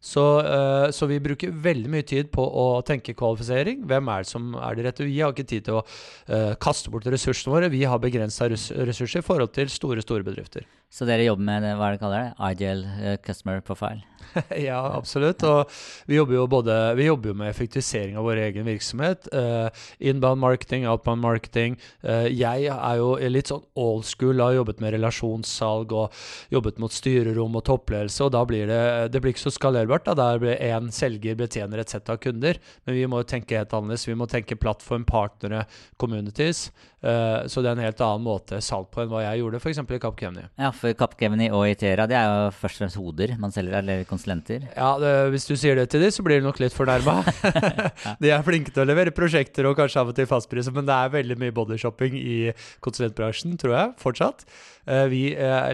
Så, 0.00 0.22
uh, 0.46 0.90
så, 0.94 1.08
vi 1.10 1.18
bruker 1.22 1.50
veldig 1.50 1.90
mye 1.90 2.06
tid 2.06 2.30
på 2.34 2.42
å 2.42 2.66
tenke 2.86 3.16
kvalifisering. 3.18 3.82
Hvem 3.88 4.10
er 4.12 4.24
det 4.24 4.30
som 4.30 4.52
er 4.54 4.78
det 4.78 4.86
rette? 4.86 5.06
Vi 5.08 5.18
har 5.18 5.34
ikke 5.34 5.48
tid 5.48 5.66
til 5.66 5.80
å 5.80 5.84
uh, 5.84 6.54
kaste 6.62 6.92
bort 6.94 7.08
ressursene 7.10 7.54
våre. 7.54 7.72
Vi 7.72 7.82
har 7.82 8.02
begrensa 8.02 8.46
ressurser 8.50 9.18
i 9.18 9.26
forhold 9.26 9.54
til 9.58 9.72
store, 9.72 10.04
store 10.04 10.26
bedrifter. 10.26 10.68
Så 10.88 11.04
dere 11.04 11.26
jobber 11.26 11.44
med 11.44 11.66
hva 11.76 11.90
er 11.90 11.96
det 11.96 12.00
kaller 12.00 12.22
det? 12.22 12.52
Ideal 12.54 12.86
uh, 12.86 13.16
customer 13.24 13.60
profile? 13.60 14.06
ja, 14.68 14.78
absolutt. 14.96 15.42
Og 15.44 15.68
vi 16.08 16.16
jobber 16.16 16.36
jo 16.38 16.46
både 16.50 16.76
Vi 16.98 17.08
jobber 17.08 17.36
med 17.36 17.50
effektivisering 17.50 18.16
av 18.18 18.24
vår 18.24 18.40
egen 18.46 18.66
virksomhet. 18.68 19.28
Uh, 19.32 19.68
inbound 19.98 20.40
marketing, 20.40 20.86
outbound 20.88 21.20
marketing. 21.20 21.76
Uh, 22.04 22.26
jeg 22.32 22.70
er 22.72 23.00
jo 23.00 23.10
litt 23.28 23.52
sånn 23.52 23.64
old 23.78 24.06
school, 24.08 24.40
har 24.40 24.56
jobbet 24.56 24.80
med 24.84 24.94
relasjonssalg 24.96 25.92
og 25.92 26.16
jobbet 26.54 26.80
mot 26.80 26.94
styrerom 26.94 27.58
og 27.58 27.66
toppledelse, 27.68 28.24
og 28.24 28.32
da 28.36 28.44
blir 28.48 28.68
det, 28.70 28.82
det 29.12 29.22
blir 29.22 29.34
ikke 29.34 29.46
så 29.48 29.54
skalerbart 29.54 29.87
skalerbart. 29.88 30.04
Da. 30.04 30.14
Der 30.14 30.38
ble 30.42 30.56
én 30.56 30.90
selger 30.92 31.36
betjener 31.38 31.80
et 31.80 31.88
sett 31.88 32.08
av 32.08 32.18
kunder. 32.18 32.58
Men 32.84 32.94
vi 32.94 33.06
må 33.06 33.22
tenke 33.24 33.56
helt 33.56 33.72
annerledes. 33.72 34.08
Vi 34.08 34.14
må 34.14 34.26
tenke 34.28 34.56
plattform, 34.56 35.04
partnere, 35.04 35.66
communities. 35.98 36.70
Uh, 36.98 37.46
så 37.46 37.62
det 37.62 37.70
er 37.70 37.76
en 37.76 37.84
helt 37.84 38.00
annen 38.02 38.24
måte 38.24 38.58
salg 38.60 38.88
på 38.90 39.04
enn 39.04 39.10
hva 39.10 39.22
jeg 39.22 39.38
gjorde 39.38 39.60
f.eks. 39.60 39.78
i 39.78 40.00
Capgemini. 40.02 40.48
Ja, 40.58 40.72
for 40.74 40.92
Capgemini 40.98 41.46
og 41.54 41.68
Itera 41.70 42.08
det 42.10 42.16
er 42.18 42.26
jo 42.26 42.48
først 42.58 42.80
og 42.80 42.82
fremst 42.82 42.98
hoder 42.98 43.34
man 43.38 43.54
selger, 43.54 43.78
eller 43.78 44.02
konsulenter? 44.08 44.66
Ja, 44.72 44.96
det, 44.98 45.12
hvis 45.30 45.46
du 45.46 45.54
sier 45.54 45.78
det 45.78 45.88
til 45.92 46.02
dem, 46.02 46.10
så 46.10 46.24
blir 46.26 46.40
de 46.40 46.48
nok 46.48 46.58
litt 46.58 46.74
fornærma. 46.74 47.20
de 48.22 48.32
er 48.34 48.42
flinke 48.46 48.74
til 48.74 48.82
å 48.82 48.88
levere 48.88 49.14
prosjekter 49.14 49.70
og 49.70 49.78
kanskje 49.78 50.02
av 50.02 50.10
og 50.10 50.18
til 50.18 50.26
fastpriser, 50.30 50.74
men 50.74 50.88
det 50.90 50.96
er 50.96 51.14
veldig 51.14 51.38
mye 51.38 51.54
bodyshopping 51.54 52.18
i 52.18 52.38
konsulentbransjen, 52.82 53.54
tror 53.62 53.76
jeg, 53.76 53.94
fortsatt. 54.02 54.42
Uh, 54.88 55.06
vi 55.12 55.22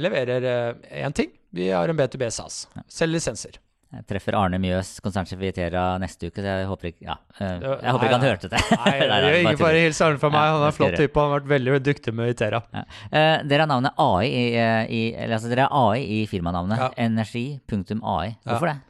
leverer 0.04 0.44
én 0.92 1.16
ting. 1.16 1.32
Vi 1.54 1.70
har 1.70 1.88
en 1.88 1.96
B2B 1.96 2.28
SAS. 2.34 2.66
Selger 2.90 3.16
lisenser. 3.16 3.63
Jeg 3.94 4.06
treffer 4.10 4.36
Arne 4.38 4.58
Mjøs, 4.62 4.96
konsernsjef 5.04 5.42
i 5.44 5.50
Itera, 5.52 5.84
neste 6.02 6.30
uke, 6.30 6.40
så 6.42 6.46
jeg 6.48 6.68
håper 6.70 6.90
ikke, 6.90 7.04
ja, 7.06 7.14
eh, 7.38 7.52
jeg 7.62 7.94
håper 7.94 8.08
ikke 8.08 8.16
han 8.16 8.26
hørte 8.26 8.50
det. 8.50 8.62
Nei, 8.72 8.94
nei, 9.10 9.18
nei 9.22 9.52
ikke 9.52 9.66
bare 9.66 9.82
hils 9.84 10.00
Arne 10.04 10.22
fra 10.22 10.30
meg. 10.34 10.48
Han 10.54 10.64
er 10.64 10.72
en 10.72 10.78
flott 10.78 10.96
type, 10.98 11.20
han 11.20 11.30
har 11.30 11.36
vært 11.38 11.52
veldig 11.54 11.76
dyktig 11.86 12.14
med 12.16 12.32
Itera. 12.34 12.62
Uh, 12.74 13.44
dere 13.46 13.62
har 13.62 13.70
navnet 13.70 14.02
AI 14.02 14.26
i, 14.30 14.42
eh, 14.58 14.80
i, 14.90 15.04
altså 15.28 15.52
dere 15.52 15.68
har 15.68 15.94
AI 15.94 16.02
i 16.18 16.24
firmanavnet. 16.30 16.82
Ja. 16.82 16.90
Energi.ai. 17.06 18.34
Hvorfor 18.42 18.72
det? 18.72 18.80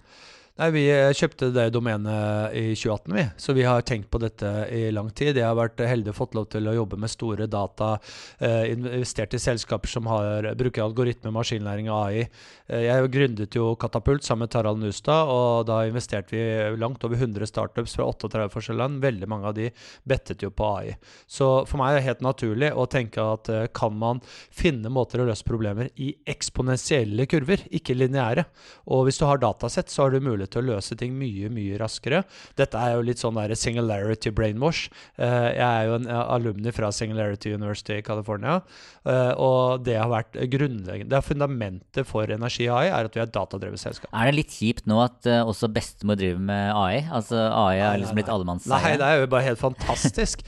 Nei, 0.55 0.69
Vi 0.71 0.83
kjøpte 1.19 1.49
det 1.51 1.65
domenet 1.75 2.53
i 2.55 2.77
2018, 2.79 3.11
vi. 3.11 3.23
Så 3.43 3.55
vi 3.57 3.65
har 3.67 3.83
tenkt 3.83 4.07
på 4.07 4.21
dette 4.23 4.47
i 4.71 4.85
lang 4.95 5.09
tid. 5.11 5.35
Jeg 5.35 5.49
har 5.49 5.57
vært 5.59 5.81
heldig 5.83 6.13
og 6.13 6.15
fått 6.15 6.37
lov 6.39 6.45
til 6.53 6.69
å 6.71 6.75
jobbe 6.77 6.95
med 7.03 7.11
store 7.11 7.49
data, 7.51 7.97
eh, 8.39 8.71
investert 8.71 9.35
i 9.35 9.41
selskaper 9.43 9.91
som 9.91 10.07
har, 10.07 10.47
bruker 10.55 10.85
algoritme, 10.85 11.33
maskinlæring 11.35 11.89
og 11.91 12.07
AI. 12.07 12.29
Eh, 12.69 12.85
jeg 12.87 13.11
gründet 13.11 13.57
jo 13.59 13.75
Katapult 13.75 14.23
sammen 14.23 14.47
med 14.47 14.53
Tarald 14.53 14.79
Nustad, 14.79 15.27
og 15.27 15.67
da 15.67 15.81
investerte 15.89 16.31
vi 16.31 16.79
langt 16.79 17.03
over 17.03 17.17
100 17.17 17.51
startups 17.51 17.97
fra 17.97 18.07
38 18.15 18.47
forskjellige 18.55 18.79
land. 18.79 19.03
Veldig 19.03 19.27
mange 19.27 19.47
av 19.51 19.55
de 19.55 19.73
bettet 20.07 20.47
jo 20.47 20.51
på 20.51 20.71
AI. 20.79 20.95
Så 21.27 21.67
for 21.67 21.79
meg 21.79 21.97
er 21.97 21.99
det 21.99 22.07
helt 22.13 22.23
naturlig 22.23 22.71
å 22.71 22.87
tenke 22.87 23.19
at 23.19 23.49
eh, 23.49 23.67
kan 23.75 23.99
man 23.99 24.23
finne 24.53 24.87
måter 24.87 25.19
å 25.19 25.27
løse 25.27 25.43
problemer 25.43 25.91
i 25.97 26.15
eksponentielle 26.25 27.27
kurver, 27.27 27.67
ikke 27.75 27.99
lineære. 27.99 28.47
Og 28.87 29.09
hvis 29.09 29.19
du 29.19 29.27
har 29.27 29.43
datasett, 29.43 29.91
så 29.91 30.07
har 30.07 30.15
du 30.15 30.21
mulighet 30.23 30.44
mulighet 30.45 30.53
til 30.53 30.63
å 30.63 30.75
løse 30.75 30.97
ting 30.97 31.15
mye, 31.17 31.51
mye 31.51 31.79
raskere. 31.81 32.25
Dette 32.57 32.77
er 32.79 32.95
jo 32.97 33.05
litt 33.05 33.19
sånn 33.19 33.35
der 33.37 33.55
singularity 33.55 34.31
brainwash. 34.31 34.91
Uh, 35.19 35.51
jeg 35.55 35.65
er 35.65 35.89
jo 35.89 35.99
en 35.99 36.09
alumni 36.09 36.73
fra 36.73 36.91
Singularity 36.93 37.55
University 37.55 37.99
i 37.99 38.05
California, 38.05 38.61
uh, 39.07 39.33
og 39.37 39.85
det 39.85 39.97
har 39.99 40.11
vært 40.11 40.37
grunnleggende 40.51 41.11
Det 41.11 41.17
er 41.19 41.25
fundamentet 41.25 42.07
for 42.07 42.29
Energi 42.31 42.69
AI, 42.69 42.89
er 42.89 43.09
at 43.09 43.15
vi 43.15 43.21
er 43.21 43.29
et 43.29 43.35
datadrevet 43.35 43.81
selskap. 43.81 44.11
Er 44.13 44.31
det 44.31 44.39
litt 44.39 44.55
kjipt 44.55 44.87
nå 44.87 45.01
at 45.03 45.27
også 45.45 45.71
bestemor 45.73 46.19
driver 46.19 46.41
med 46.41 46.73
AI? 46.75 47.05
Altså 47.11 47.39
AI 47.49 47.81
er 47.81 48.01
liksom 48.03 48.19
blitt 48.19 48.33
allemannseie? 48.33 48.75
Nei, 48.75 48.97
det 49.01 49.09
er 49.09 49.23
jo 49.23 49.31
bare 49.31 49.47
helt 49.49 49.61
fantastisk. 49.61 50.45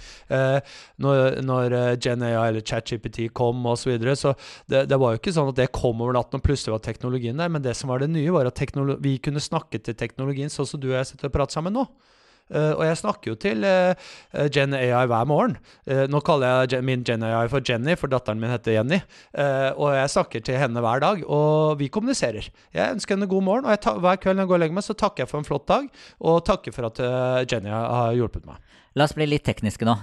når, 1.02 1.40
når 1.46 1.76
Gen 2.02 2.24
AI 2.26 2.48
eller 2.50 2.64
ChatGPT 2.64 3.28
kom 3.36 3.64
osv., 3.66 3.86
så, 3.86 3.92
videre, 3.92 4.16
så 4.18 4.32
det, 4.66 4.86
det, 4.90 4.96
var 4.98 5.12
jo 5.14 5.20
ikke 5.20 5.30
sånn 5.36 5.52
at 5.52 5.58
det 5.60 5.68
kom 5.74 6.00
over 6.02 6.16
natten 6.16 6.40
og 6.40 6.42
plutselig 6.42 6.72
var 6.74 6.82
teknologien 6.82 7.38
der, 7.38 7.52
men 7.52 7.62
det 7.62 7.76
som 7.78 7.92
var 7.92 8.02
det 8.02 8.08
nye, 8.10 8.32
var 8.34 8.48
at 8.48 8.58
vi 9.04 9.16
kunne 9.22 9.42
snakke 9.42 9.78
til 9.86 9.96
teknologien, 9.98 10.52
sånn 10.52 10.68
som 10.68 10.82
du 10.82 10.90
og 10.90 10.98
jeg 11.00 11.12
sitter 11.12 11.30
og 11.30 11.38
prater 11.38 11.58
sammen 11.58 11.76
nå. 11.78 11.86
Uh, 12.46 12.76
og 12.78 12.82
jeg 12.86 12.98
snakker 13.00 13.32
jo 13.32 13.36
til 13.42 13.64
uh, 13.66 14.12
Gen 14.54 14.74
AI 14.78 15.06
hver 15.10 15.26
morgen. 15.26 15.56
Uh, 15.88 16.04
nå 16.06 16.20
kaller 16.26 16.70
jeg 16.70 16.84
min 16.86 17.02
Gen 17.06 17.24
AI 17.26 17.48
for 17.50 17.64
Jenny, 17.66 17.96
for 17.98 18.12
datteren 18.12 18.38
min 18.42 18.52
heter 18.52 18.76
Jenny. 18.76 19.00
og 19.74 19.88
jeg 19.96 20.12
snakker 20.12 20.44
til 20.46 20.60
henne 20.60 20.82
hver 20.82 21.02
dag, 21.02 21.24
og 21.26 21.78
vi 21.80 21.90
kommuniserer. 21.90 22.46
Jeg 22.74 22.96
ønsker 22.96 23.16
henne 23.16 23.30
god 23.30 23.42
morgen, 23.42 23.66
og 23.66 24.02
hver 24.04 24.20
kveld 24.22 24.38
når 24.38 24.46
jeg 24.46 24.52
går 24.52 24.58
og 24.58 24.62
legger 24.62 24.78
meg, 24.78 24.86
så 24.86 24.94
takker 24.94 25.24
jeg 25.24 25.32
for 25.32 25.42
en 25.42 25.48
flott 25.48 25.66
dag, 25.68 25.88
og 26.20 26.44
takker 26.46 26.76
for 26.76 26.90
at 26.90 27.02
Jenny 27.50 27.72
har 27.72 28.14
hjulpet 28.14 28.46
meg. 28.46 28.62
La 28.96 29.08
oss 29.08 29.16
bli 29.16 29.26
litt 29.28 29.44
tekniske 29.44 29.86
nå. 29.88 29.96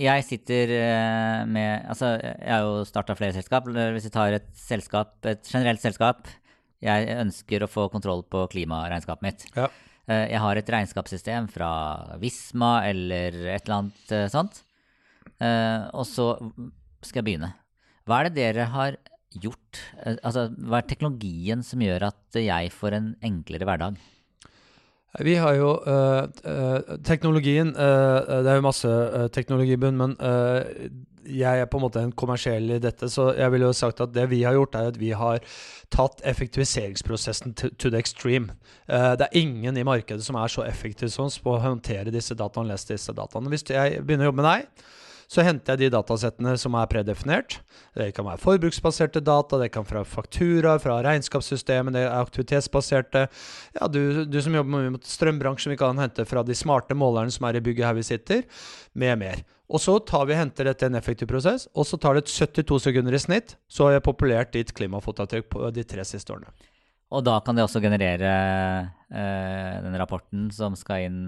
Jeg 0.00 0.22
sitter 0.22 0.70
med 1.50 1.88
Altså, 1.90 2.12
jeg 2.20 2.52
har 2.52 2.62
jo 2.62 2.84
starta 2.86 3.16
flere 3.18 3.34
selskap. 3.34 3.66
Hvis 3.66 4.06
vi 4.06 4.12
tar 4.14 4.36
et 4.36 4.46
selskap, 4.54 5.16
et 5.26 5.48
generelt 5.48 5.82
selskap 5.82 6.28
jeg 6.80 7.14
ønsker 7.20 7.64
å 7.64 7.70
få 7.70 7.86
kontroll 7.92 8.24
på 8.28 8.46
klimaregnskapet 8.52 9.26
mitt. 9.26 9.46
Ja. 9.56 9.68
Eh, 10.10 10.26
jeg 10.32 10.42
har 10.42 10.58
et 10.58 10.72
regnskapssystem 10.74 11.48
fra 11.52 11.70
Visma 12.22 12.80
eller 12.88 13.36
et 13.54 13.66
eller 13.66 13.76
annet 13.76 14.14
eh, 14.16 14.28
sånt. 14.32 14.62
Eh, 15.40 15.88
og 15.92 16.06
så 16.08 16.32
skal 17.04 17.20
jeg 17.20 17.28
begynne. 17.28 17.52
Hva 18.08 18.20
er 18.20 18.28
det 18.28 18.38
dere 18.40 18.70
har 18.72 18.96
gjort? 19.30 19.82
Altså, 20.24 20.48
hva 20.58 20.80
er 20.80 20.88
teknologien 20.90 21.62
som 21.62 21.82
gjør 21.84 22.08
at 22.08 22.40
jeg 22.40 22.72
får 22.74 22.96
en 22.96 23.12
enklere 23.28 23.68
hverdag? 23.68 24.00
Vi 25.18 25.34
har 25.34 25.54
jo 25.58 25.70
øh, 25.86 26.28
øh, 26.44 26.98
teknologien 27.04 27.74
øh, 27.74 28.44
Det 28.44 28.46
er 28.46 28.54
jo 28.54 28.60
masse 28.60 28.88
teknologi 29.34 29.72
i 29.72 29.76
bunn, 29.76 29.96
men 29.98 30.16
jeg 31.30 31.60
er 31.60 31.66
på 31.68 31.76
en 31.76 31.82
måte 31.84 32.00
en 32.02 32.12
kommersiell 32.12 32.70
i 32.70 32.78
dette, 32.82 33.08
så 33.08 33.32
jeg 33.36 33.52
ville 33.52 33.66
jo 33.66 33.72
sagt 33.76 34.00
at 34.00 34.14
det 34.14 34.24
vi 34.30 34.42
har 34.42 34.54
gjort, 34.56 34.74
er 34.74 34.88
at 34.88 35.00
vi 35.00 35.10
har 35.10 35.42
tatt 35.92 36.22
effektiviseringsprosessen 36.24 37.54
to, 37.54 37.68
to 37.78 37.90
the 37.90 37.98
extreme. 37.98 38.54
det 38.88 39.26
er 39.26 39.36
ingen 39.38 39.76
i 39.76 39.84
markedet 39.84 40.24
som 40.24 40.38
er 40.40 40.48
så 40.48 40.64
effektiv 40.64 41.08
som 41.08 41.28
oss 41.28 41.38
på 41.38 41.54
å 41.54 41.60
håndtere 41.60 42.10
disse 42.10 42.34
dataene 42.34 42.72
lese 42.72 42.94
disse 42.94 43.12
dataene. 43.12 43.52
Hvis 43.52 43.68
jeg 43.70 44.00
begynner 44.02 44.26
å 44.26 44.30
jobbe 44.30 44.42
med 44.42 44.50
deg, 44.50 44.88
så 45.30 45.44
henter 45.46 45.76
jeg 45.76 45.84
de 45.84 45.94
datasettene 45.94 46.56
som 46.58 46.74
er 46.74 46.88
predefinert. 46.90 47.60
Det 47.94 48.08
kan 48.16 48.26
være 48.26 48.42
forbruksbaserte 48.42 49.22
data, 49.22 49.60
det 49.60 49.70
kan 49.74 49.86
være 49.86 50.08
faktura, 50.08 50.74
fra 50.82 50.98
regnskapssystemet, 51.06 51.94
det 51.94 52.02
er 52.02 52.16
aktivitetsbaserte. 52.18 53.28
Ja, 53.78 53.86
du, 53.86 54.24
du 54.26 54.40
som 54.42 54.56
jobber 54.58 54.90
mot 54.96 55.06
strømbransjen, 55.06 55.70
vi 55.76 55.78
kan 55.78 56.02
hente 56.02 56.26
fra 56.26 56.42
de 56.46 56.56
smarte 56.58 56.98
målerne 56.98 57.30
som 57.30 57.46
er 57.46 57.60
i 57.60 57.62
bygget 57.62 57.86
her 57.86 57.98
vi 58.00 58.06
sitter, 58.10 58.42
med 58.98 59.22
mer. 59.22 59.44
Og 59.70 59.78
så 59.78 59.94
tar 60.02 60.26
vi 60.26 60.34
henter 60.34 60.66
dette 60.66 60.82
i 60.82 60.90
en 60.90 60.98
effektiv 60.98 61.30
prosess, 61.30 61.68
og 61.78 61.86
så 61.86 62.00
tar 62.00 62.18
det 62.18 62.26
72 62.26 62.80
sekunder 62.88 63.14
i 63.14 63.22
snitt. 63.22 63.54
Så 63.70 63.86
har 63.86 64.00
jeg 64.00 64.06
populert 64.08 64.50
ditt 64.56 64.74
klimafotavtrykk 64.74 65.46
på 65.52 65.70
de 65.76 65.86
tre 65.86 66.02
siste 66.08 66.34
årene. 66.34 66.50
Og 67.14 67.22
da 67.26 67.36
kan 67.42 67.54
det 67.54 67.62
også 67.62 67.82
generere 67.82 68.34
eh, 69.10 69.78
den 69.86 69.94
rapporten 69.98 70.50
som 70.54 70.74
skal 70.78 71.06
inn 71.06 71.22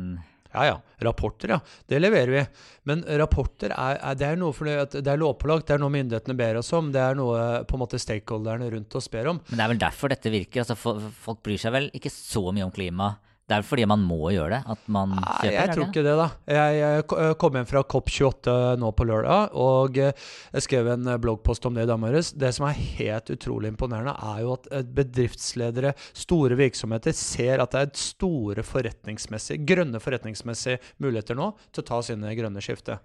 ja 0.53 0.65
ja, 0.69 0.77
rapporter, 1.07 1.55
ja. 1.55 1.59
Det 1.89 2.01
leverer 2.01 2.33
vi. 2.35 2.45
Men 2.89 3.05
rapporter 3.21 3.73
er, 3.73 3.99
er, 3.99 4.19
det 4.21 4.29
er 4.29 4.41
noe 4.41 4.55
for 4.57 4.69
det, 4.69 5.03
det 5.03 5.13
er 5.13 5.21
lovpålagt, 5.21 5.67
det 5.69 5.77
er 5.77 5.83
noe 5.83 5.95
myndighetene 5.95 6.37
ber 6.39 6.61
oss 6.61 6.73
om. 6.77 6.93
Det 6.95 7.03
er 7.03 7.19
noe 7.19 7.65
på 7.69 7.79
en 7.79 7.85
måte 7.85 8.01
stakeholderne 8.03 8.71
rundt 8.75 8.99
oss 8.99 9.11
ber 9.13 9.33
om. 9.33 9.43
Men 9.51 9.59
det 9.59 9.67
er 9.67 9.75
vel 9.75 9.83
derfor 9.87 10.13
dette 10.13 10.33
virker? 10.33 10.65
Altså, 10.65 10.77
folk 11.25 11.43
bryr 11.45 11.61
seg 11.61 11.75
vel 11.75 11.91
ikke 11.97 12.13
så 12.13 12.45
mye 12.53 12.69
om 12.69 12.75
klima? 12.75 13.15
Det 13.53 13.59
er 13.59 13.67
fordi 13.69 13.85
man 13.85 14.01
må 14.09 14.31
gjøre 14.33 14.57
det? 14.57 14.61
At 14.73 14.87
man 14.93 15.13
kjøper? 15.19 15.53
Jeg 15.53 15.73
tror 15.75 15.85
ikke 15.91 16.05
det, 16.07 16.13
da. 16.17 16.29
Jeg, 16.49 16.77
jeg 16.81 17.37
kom 17.43 17.59
hjem 17.59 17.69
fra 17.69 17.83
COP28 17.93 18.55
nå 18.81 18.93
på 18.97 19.07
lørdag, 19.09 19.53
og 19.61 19.99
eh, 20.01 20.15
jeg 20.57 20.65
skrev 20.65 20.89
en 20.95 21.11
eh, 21.13 21.19
bloggpost 21.21 21.69
om 21.69 21.77
det 21.77 21.85
i 21.85 21.91
dag 21.91 22.01
morges. 22.01 22.33
Det 22.33 22.49
som 22.57 22.65
er 22.71 22.79
helt 22.79 23.29
utrolig 23.35 23.73
imponerende, 23.75 24.15
er 24.17 24.41
jo 24.47 24.55
at 24.57 24.69
eh, 24.73 24.87
bedriftsledere, 24.97 25.93
store 26.17 26.57
virksomheter, 26.57 27.17
ser 27.17 27.61
at 27.61 27.77
det 27.77 27.83
er 27.85 27.93
store 28.01 28.65
forretningsmessige, 28.65 29.61
grønne 29.69 30.01
forretningsmessige 30.01 30.81
muligheter 31.05 31.37
nå 31.37 31.51
til 31.69 31.85
å 31.85 31.89
ta 31.93 32.01
sine 32.09 32.33
grønne 32.39 32.65
skifte. 32.65 32.97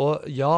Og 0.00 0.24
ja, 0.32 0.50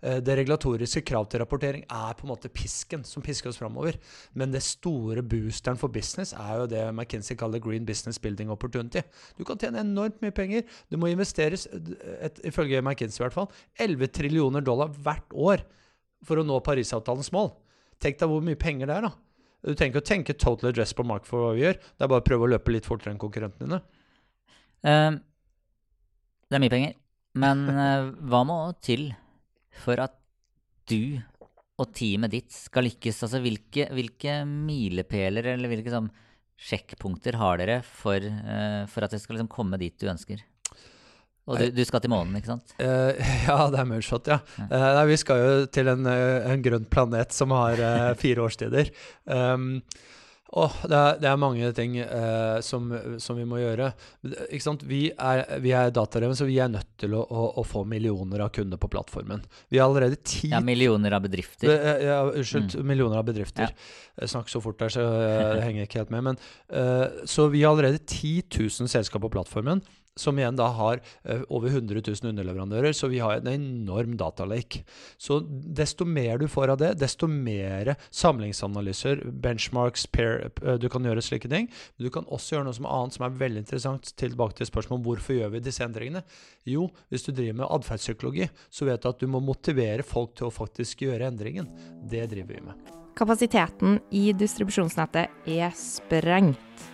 det 0.00 0.36
regulatoriske 0.38 1.02
krav 1.06 1.26
til 1.30 1.42
rapportering 1.42 1.84
er 1.84 2.16
på 2.16 2.24
en 2.24 2.32
måte 2.32 2.50
pisken 2.52 3.04
som 3.06 3.24
pisker 3.24 3.50
oss 3.50 3.60
framover. 3.60 3.98
Men 4.38 4.54
det 4.54 4.62
store 4.64 5.24
boosteren 5.26 5.80
for 5.80 5.92
business 5.92 6.32
er 6.38 6.62
jo 6.62 6.68
det 6.70 6.84
McKinsey 6.92 7.36
kaller 7.38 7.62
green 7.62 7.86
business 7.88 8.20
building 8.22 8.52
opportunity. 8.54 9.02
Du 9.38 9.44
kan 9.46 9.60
tjene 9.60 9.82
enormt 9.82 10.20
mye 10.24 10.34
penger. 10.34 10.64
Det 10.90 11.00
må 11.00 11.10
investeres, 11.12 11.66
et, 11.70 12.40
ifølge 12.48 12.82
McKinsey 12.82 13.22
i 13.22 13.26
hvert 13.26 13.36
fall, 13.36 13.50
11 13.82 14.14
trillioner 14.16 14.64
dollar 14.64 14.94
hvert 14.94 15.34
år 15.34 15.66
for 16.24 16.40
å 16.40 16.46
nå 16.46 16.58
Parisavtalens 16.64 17.32
mål. 17.34 17.52
Tenk 18.02 18.18
deg 18.20 18.30
hvor 18.30 18.42
mye 18.44 18.58
penger 18.60 18.90
det 18.90 18.96
er, 18.96 19.08
da. 19.08 19.12
Du 19.64 19.72
trenger 19.72 19.94
ikke 19.94 20.02
å 20.02 20.08
tenke 20.10 20.36
total 20.36 20.70
address 20.72 20.92
på 20.96 21.06
mark 21.08 21.24
for 21.28 21.40
hva 21.40 21.52
vi 21.56 21.64
gjør. 21.64 21.78
Det 21.80 22.04
er 22.04 22.10
bare 22.12 22.22
å 22.22 22.26
prøve 22.26 22.44
å 22.44 22.50
løpe 22.52 22.72
litt 22.74 22.88
fortere 22.88 23.14
enn 23.14 23.20
konkurrentene 23.20 23.64
dine. 23.64 23.80
Uh, 24.84 25.16
det 26.50 26.58
er 26.58 26.64
mye 26.64 26.74
penger. 26.74 26.98
Men 27.40 27.62
uh, 27.72 28.10
hva 28.28 28.42
må 28.46 28.58
til 28.84 29.08
for 29.84 30.02
at 30.04 30.18
du 30.90 31.16
og 31.80 31.88
teamet 31.96 32.34
ditt 32.36 32.52
skal 32.54 32.84
lykkes? 32.86 33.22
Altså 33.24 33.40
hvilke, 33.42 33.88
hvilke 33.96 34.42
milepæler 34.48 35.54
eller 35.54 35.72
hvilke 35.72 35.94
sånn 35.94 36.12
sjekkpunkter 36.60 37.38
har 37.40 37.60
dere 37.60 37.78
for, 37.86 38.22
uh, 38.22 38.84
for 38.90 39.06
at 39.06 39.14
dere 39.14 39.22
skal 39.22 39.38
liksom 39.38 39.52
komme 39.52 39.80
dit 39.80 39.96
du 40.00 40.08
ønsker? 40.10 40.42
Og 41.44 41.60
du, 41.60 41.66
du, 41.76 41.82
skal 41.84 42.00
til 42.00 42.08
månen, 42.08 42.38
ikke 42.38 42.54
sant? 42.54 42.72
Uh, 42.80 43.12
ja, 43.48 43.58
det 43.72 43.82
er 43.82 43.88
moonshot, 43.90 44.30
ja. 44.32 44.40
ja. 44.56 44.68
Uh, 44.70 44.88
nei, 44.98 45.04
vi 45.12 45.20
skal 45.20 45.42
jo 45.42 45.54
til 45.68 45.90
en, 45.92 46.08
en 46.08 46.64
grønn 46.64 46.88
planet 46.88 47.36
som 47.36 47.52
har 47.52 47.82
fire 48.20 48.46
årstider. 48.46 48.92
Um, 49.28 49.82
Åh, 50.54 50.74
det, 50.86 50.94
er, 50.94 51.16
det 51.18 51.26
er 51.26 51.38
mange 51.40 51.68
ting 51.74 51.96
eh, 51.98 52.58
som, 52.62 52.92
som, 53.18 53.34
vi 53.34 53.46
må 53.48 53.58
gjøre. 53.58 53.88
Vi 54.86 55.00
er, 55.10 55.42
vi 55.64 55.72
er 55.74 55.90
datadrevet, 55.94 56.38
så 56.38 56.46
vi 56.46 56.60
er 56.62 56.70
nødt 56.70 56.92
til 57.02 57.16
å, 57.18 57.24
å, 57.26 57.48
å, 57.58 57.64
få 57.66 57.82
millioner 57.90 58.44
av 58.44 58.52
kunder 58.54 58.78
på 58.78 58.90
plattformen. 58.92 59.42
Vi 59.72 59.80
har 59.82 59.90
allerede 59.90 60.20
ti 60.22 60.52
Ja, 60.52 60.62
millioner 60.62 61.16
av 61.18 61.24
bedrifter. 61.26 61.74
Ja, 62.04 62.20
unnskyld, 62.30 62.78
mm. 62.78 62.86
millioner 62.86 63.18
av 63.18 63.26
bedrifter. 63.26 63.66
Ja. 63.66 64.22
Jeg 64.22 64.30
snakker 64.30 64.54
så 64.54 64.62
fort 64.62 64.78
der, 64.78 64.94
så 64.94 65.02
jeg 65.02 65.66
henger 65.66 65.88
ikke 65.88 66.04
helt 66.04 66.14
med. 66.14 66.28
Men, 66.30 66.40
eh, 66.70 67.26
så 67.26 67.48
vi 67.50 67.64
har 67.64 67.74
allerede 67.74 68.04
10 68.04 68.46
000 68.54 68.94
selskap 68.94 69.26
på 69.26 69.34
plattformen 69.34 69.82
som 70.16 70.38
igjen 70.38 70.56
da 70.56 70.68
har 70.76 71.00
uh, 71.28 71.42
over 71.48 71.68
100 71.68 72.02
000 72.06 72.30
underleverandører, 72.30 72.92
så 72.92 73.08
vi 73.10 73.18
har 73.22 73.40
en 73.40 73.50
enorm 73.50 74.16
datalake. 74.20 74.84
Så 75.18 75.40
desto 75.50 76.06
mer 76.06 76.38
du 76.38 76.46
får 76.50 76.74
av 76.74 76.80
det, 76.82 76.92
desto 77.00 77.28
mer 77.30 77.94
samlingsanalyser, 78.14 79.24
benchmarks, 79.44 80.06
pair, 80.06 80.50
uh, 80.62 80.74
du 80.78 80.88
kan 80.92 81.06
gjøre 81.06 81.24
slike 81.24 81.50
ting. 81.50 81.70
Men 81.96 82.08
du 82.08 82.12
kan 82.14 82.28
også 82.28 82.56
gjøre 82.56 82.68
noe 82.68 82.78
som 82.78 82.88
annet 82.90 83.18
som 83.18 83.26
er 83.26 83.38
veldig 83.42 83.64
interessant. 83.64 84.14
Tilbake 84.20 84.60
til 84.60 84.70
spørsmålet 84.70 85.08
hvorfor 85.08 85.38
gjør 85.38 85.54
vi 85.56 85.64
disse 85.66 85.84
endringene? 85.86 86.24
Jo, 86.68 86.88
hvis 87.10 87.26
du 87.26 87.32
driver 87.34 87.62
med 87.62 87.70
atferdspsykologi, 87.70 88.48
så 88.70 88.88
vet 88.88 89.02
du 89.02 89.10
at 89.10 89.22
du 89.22 89.30
må 89.30 89.42
motivere 89.44 90.06
folk 90.06 90.36
til 90.38 90.48
å 90.48 90.54
faktisk 90.54 91.06
gjøre 91.08 91.28
endringen. 91.32 91.68
Det 92.06 92.26
driver 92.30 92.54
vi 92.54 92.66
med. 92.70 92.92
Kapasiteten 93.14 94.00
i 94.10 94.32
distribusjonsnettet 94.34 95.50
er 95.54 95.74
sprengt. 95.78 96.88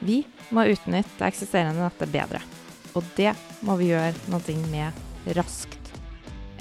Vi 0.00 0.22
må 0.52 0.64
utnytte 0.72 1.18
det 1.18 1.32
eksisterende 1.32 1.84
nettet 1.84 2.12
bedre. 2.12 2.40
Og 2.96 3.04
det 3.16 3.32
må 3.66 3.76
vi 3.80 3.90
gjøre 3.92 4.14
noe 4.32 4.56
med 4.72 5.36
raskt. 5.36 5.92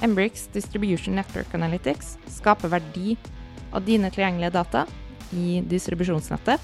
Embrix 0.03 0.49
Distribution 0.53 1.15
Network 1.15 1.53
Analytics 1.55 2.17
skaper 2.37 2.73
verdi 2.73 3.15
av 3.71 3.85
dine 3.87 4.11
tilgjengelige 4.11 4.51
data 4.57 4.83
i 5.31 5.61
distribusjonsnettet 5.65 6.61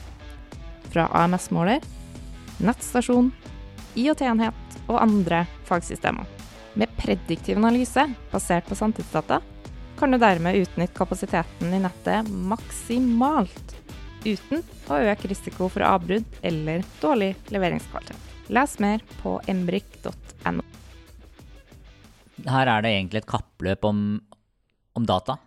fra 0.92 1.08
AMS-måler, 1.16 1.80
nettstasjon, 2.60 3.32
IOT-enhet 3.96 4.78
og 4.88 5.00
andre 5.00 5.46
fagsystemer. 5.68 6.28
Med 6.76 6.92
prediktiv 7.00 7.60
analyse 7.60 8.06
basert 8.32 8.68
på 8.68 8.78
samtidsdata 8.80 9.42
kan 10.00 10.12
du 10.12 10.20
dermed 10.20 10.60
utnytte 10.64 10.98
kapasiteten 10.98 11.74
i 11.76 11.82
nettet 11.84 12.28
maksimalt, 12.32 13.76
uten 14.26 14.64
å 14.92 15.00
øke 15.12 15.32
risiko 15.32 15.70
for 15.72 15.88
avbrudd 15.88 16.44
eller 16.48 16.84
dårlig 17.04 17.34
leveringskvalitet. 17.54 18.31
Les 18.52 18.74
mer 18.84 19.00
på 19.22 19.38
embrik.no. 19.48 20.66
Her 22.42 22.72
er 22.74 22.84
det 22.84 22.92
egentlig 22.92 23.22
et 23.22 23.30
kappløp 23.30 23.86
om, 23.88 24.02
om 24.98 25.08
data. 25.08 25.38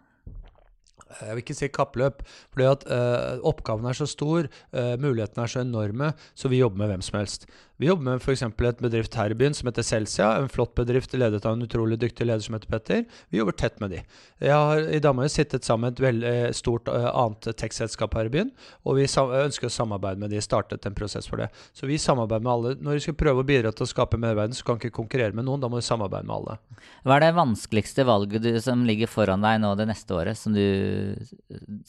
Jeg 1.15 1.37
vil 1.37 1.43
ikke 1.45 1.57
si 1.59 1.69
kappløp, 1.71 2.23
for 2.55 2.65
at 2.71 2.87
uh, 2.89 3.43
oppgaven 3.47 3.87
er 3.91 3.99
så 3.99 4.09
stor, 4.09 4.49
uh, 4.75 4.95
mulighetene 5.03 5.45
er 5.45 5.53
så 5.53 5.63
enorme, 5.63 6.15
så 6.35 6.51
vi 6.51 6.63
jobber 6.63 6.81
med 6.81 6.95
hvem 6.95 7.05
som 7.05 7.21
helst. 7.21 7.45
Vi 7.77 7.89
jobber 7.89 8.05
med 8.07 8.21
f.eks. 8.23 8.43
et 8.47 8.79
bedrift 8.79 9.17
her 9.19 9.33
i 9.35 9.35
byen 9.35 9.55
som 9.57 9.67
heter 9.67 9.83
Celsia. 9.83 10.29
En 10.39 10.51
flott 10.53 10.77
bedrift 10.79 11.17
ledet 11.19 11.43
av 11.43 11.57
en 11.57 11.65
utrolig 11.67 11.97
dyktig 11.99 12.29
leder 12.29 12.45
som 12.45 12.55
heter 12.55 12.71
Petter. 12.71 13.01
Vi 13.35 13.41
jobber 13.41 13.57
tett 13.59 13.81
med 13.83 13.91
de. 13.91 14.03
Jeg 14.39 14.55
har 14.55 14.83
i 14.95 15.01
dag 15.03 15.23
sittet 15.31 15.67
sammen 15.67 15.89
med 15.89 15.97
et 15.97 16.03
veldig 16.05 16.29
eh, 16.31 16.53
stort 16.55 16.87
uh, 16.87 17.09
annet 17.11 17.49
tech-selskap 17.59 18.15
her 18.15 18.31
i 18.31 18.33
byen, 18.37 18.53
og 18.87 19.01
vi 19.01 19.09
ønsker 19.09 19.67
å 19.67 19.75
samarbeide 19.75 20.23
med 20.23 20.31
de. 20.31 20.43
Startet 20.45 20.87
en 20.87 20.95
prosess 20.95 21.27
for 21.27 21.43
det. 21.43 21.49
Så 21.75 21.89
vi 21.91 21.99
samarbeider 21.99 22.45
med 22.47 22.53
alle. 22.53 22.77
Når 22.79 23.01
vi 23.01 23.03
skal 23.09 23.19
prøve 23.25 23.43
å 23.43 23.49
bidra 23.49 23.75
til 23.75 23.89
å 23.89 23.91
skape 23.91 24.23
merverden, 24.23 24.55
så 24.55 24.69
kan 24.69 24.79
vi 24.79 24.87
ikke 24.87 25.01
konkurrere 25.01 25.35
med 25.35 25.49
noen. 25.49 25.65
Da 25.65 25.73
må 25.73 25.83
vi 25.83 25.89
samarbeide 25.89 26.31
med 26.31 26.37
alle. 26.37 26.57
Hva 27.03 27.19
er 27.19 27.27
det 27.27 27.33
vanskeligste 27.41 28.07
valget 28.07 28.47
du, 28.47 28.53
som 28.63 28.87
ligger 28.87 29.11
foran 29.11 29.43
deg 29.43 29.59
nå 29.65 29.75
det 29.81 29.89
neste 29.91 30.15
året, 30.15 30.39
som 30.39 30.55
du, 30.55 30.63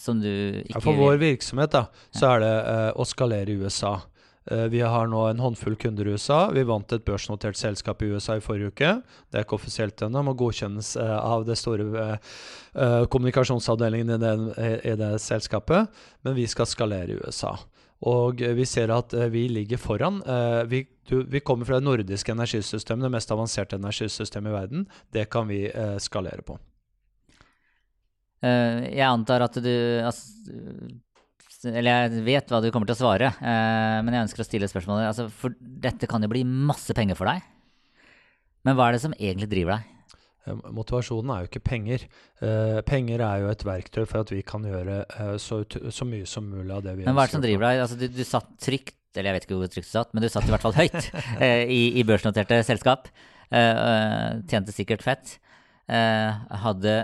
som 0.02 0.18
du 0.18 0.34
ikke 0.64 0.80
ja, 0.80 0.84
For 0.90 0.98
vår 0.98 1.22
virksomhet 1.22 1.78
da, 1.78 1.86
så 2.10 2.34
er 2.34 2.46
det 2.48 2.54
uh, 2.66 2.92
å 2.98 3.06
skalere 3.06 3.54
i 3.54 3.62
USA. 3.62 4.00
Eh, 4.52 4.66
vi 4.70 4.82
har 4.82 5.08
nå 5.08 5.24
en 5.28 5.40
håndfull 5.40 5.76
kunder 5.76 6.08
i 6.08 6.14
USA. 6.14 6.52
Vi 6.54 6.64
vant 6.64 6.94
et 6.94 7.06
børsnotert 7.06 7.58
selskap 7.58 8.02
i 8.02 8.12
USA 8.14 8.38
i 8.38 8.44
forrige 8.44 8.74
uke. 8.74 8.92
Det 9.30 9.40
er 9.40 9.46
ikke 9.46 9.58
offisielt 9.58 10.02
ennå, 10.06 10.22
må 10.26 10.36
godkjennes 10.38 10.94
eh, 11.02 11.14
av 11.18 11.48
det 11.48 11.58
store 11.58 11.88
eh, 12.14 13.06
kommunikasjonsavdelingen 13.10 14.16
i 14.16 14.20
det, 14.22 14.36
i 14.86 14.98
det 15.00 15.16
selskapet. 15.24 15.90
Men 16.26 16.38
vi 16.38 16.46
skal 16.52 16.70
skalere 16.70 17.16
i 17.16 17.18
USA. 17.24 17.56
Og 18.06 18.44
vi 18.58 18.66
ser 18.70 18.92
at 18.94 19.14
vi 19.32 19.48
ligger 19.50 19.80
foran. 19.82 20.20
Vi, 20.70 20.82
du, 21.08 21.24
vi 21.32 21.40
kommer 21.40 21.66
fra 21.66 21.80
det 21.80 21.88
nordiske 21.88 22.34
energisystemet, 22.36 23.06
det 23.08 23.12
mest 23.16 23.32
avanserte 23.34 23.80
energisystemet 23.80 24.52
i 24.52 24.54
verden. 24.54 24.84
Det 25.16 25.24
kan 25.32 25.48
vi 25.48 25.64
skalere 26.04 26.44
på. 26.46 26.60
Jeg 28.44 29.08
antar 29.08 29.48
at 29.48 29.58
du 29.64 29.72
altså, 30.04 30.28
eller 31.66 32.06
jeg 32.08 32.24
vet 32.26 32.54
hva 32.54 32.62
du 32.64 32.70
kommer 32.74 32.90
til 32.90 32.98
å 32.98 33.02
svare, 33.02 33.34
eh, 33.40 33.98
men 34.06 34.14
jeg 34.14 34.28
ønsker 34.28 34.44
å 34.44 34.48
stille 34.48 34.70
spørsmålet. 34.70 35.10
Altså, 35.10 35.28
for 35.34 35.56
dette 35.60 36.10
kan 36.10 36.24
jo 36.24 36.32
bli 36.32 36.46
masse 36.46 36.94
penger 36.98 37.18
for 37.20 37.30
deg. 37.32 37.44
Men 38.66 38.78
hva 38.78 38.90
er 38.90 38.98
det 38.98 39.04
som 39.04 39.14
egentlig 39.18 39.52
driver 39.52 39.78
deg? 39.78 39.92
Eh, 40.46 40.58
motivasjonen 40.74 41.32
er 41.34 41.44
jo 41.44 41.50
ikke 41.50 41.64
penger. 41.70 42.06
Eh, 42.46 42.80
penger 42.88 43.24
er 43.26 43.44
jo 43.44 43.52
et 43.54 43.66
verktøy 43.68 44.04
for 44.04 44.22
at 44.22 44.34
vi 44.34 44.42
kan 44.46 44.66
gjøre 44.66 45.00
eh, 45.06 45.34
så, 45.42 45.62
så, 45.70 46.08
mye 46.10 46.28
som 46.30 46.48
mulig 46.50 46.74
av 46.74 46.84
det 46.86 46.96
vi 46.96 47.04
ønsker. 47.04 47.10
Men 47.10 47.18
hva 47.18 47.26
er 47.26 47.32
det 47.32 47.38
som 47.38 47.46
driver 47.46 47.68
deg? 47.68 47.84
Altså, 47.86 48.00
du, 48.02 48.08
du, 48.10 48.24
satt 48.28 48.52
trygt, 48.62 48.98
eller 49.16 49.32
jeg 49.32 49.38
vet 49.38 49.48
ikke 49.48 49.60
hvor 49.60 49.74
trygt 49.74 49.90
du 49.90 49.94
satt, 49.94 50.14
men 50.14 50.26
du 50.26 50.30
satt 50.32 50.48
i 50.50 50.54
hvert 50.54 50.66
fall 50.66 50.78
høyt 50.78 51.00
eh, 51.46 51.64
i, 51.66 51.82
i, 52.00 52.06
børsnoterte 52.08 52.62
selskap. 52.68 53.10
Eh, 53.54 54.42
tjente 54.50 54.74
sikkert 54.76 55.06
fett. 55.06 55.38
hadde 55.86 56.96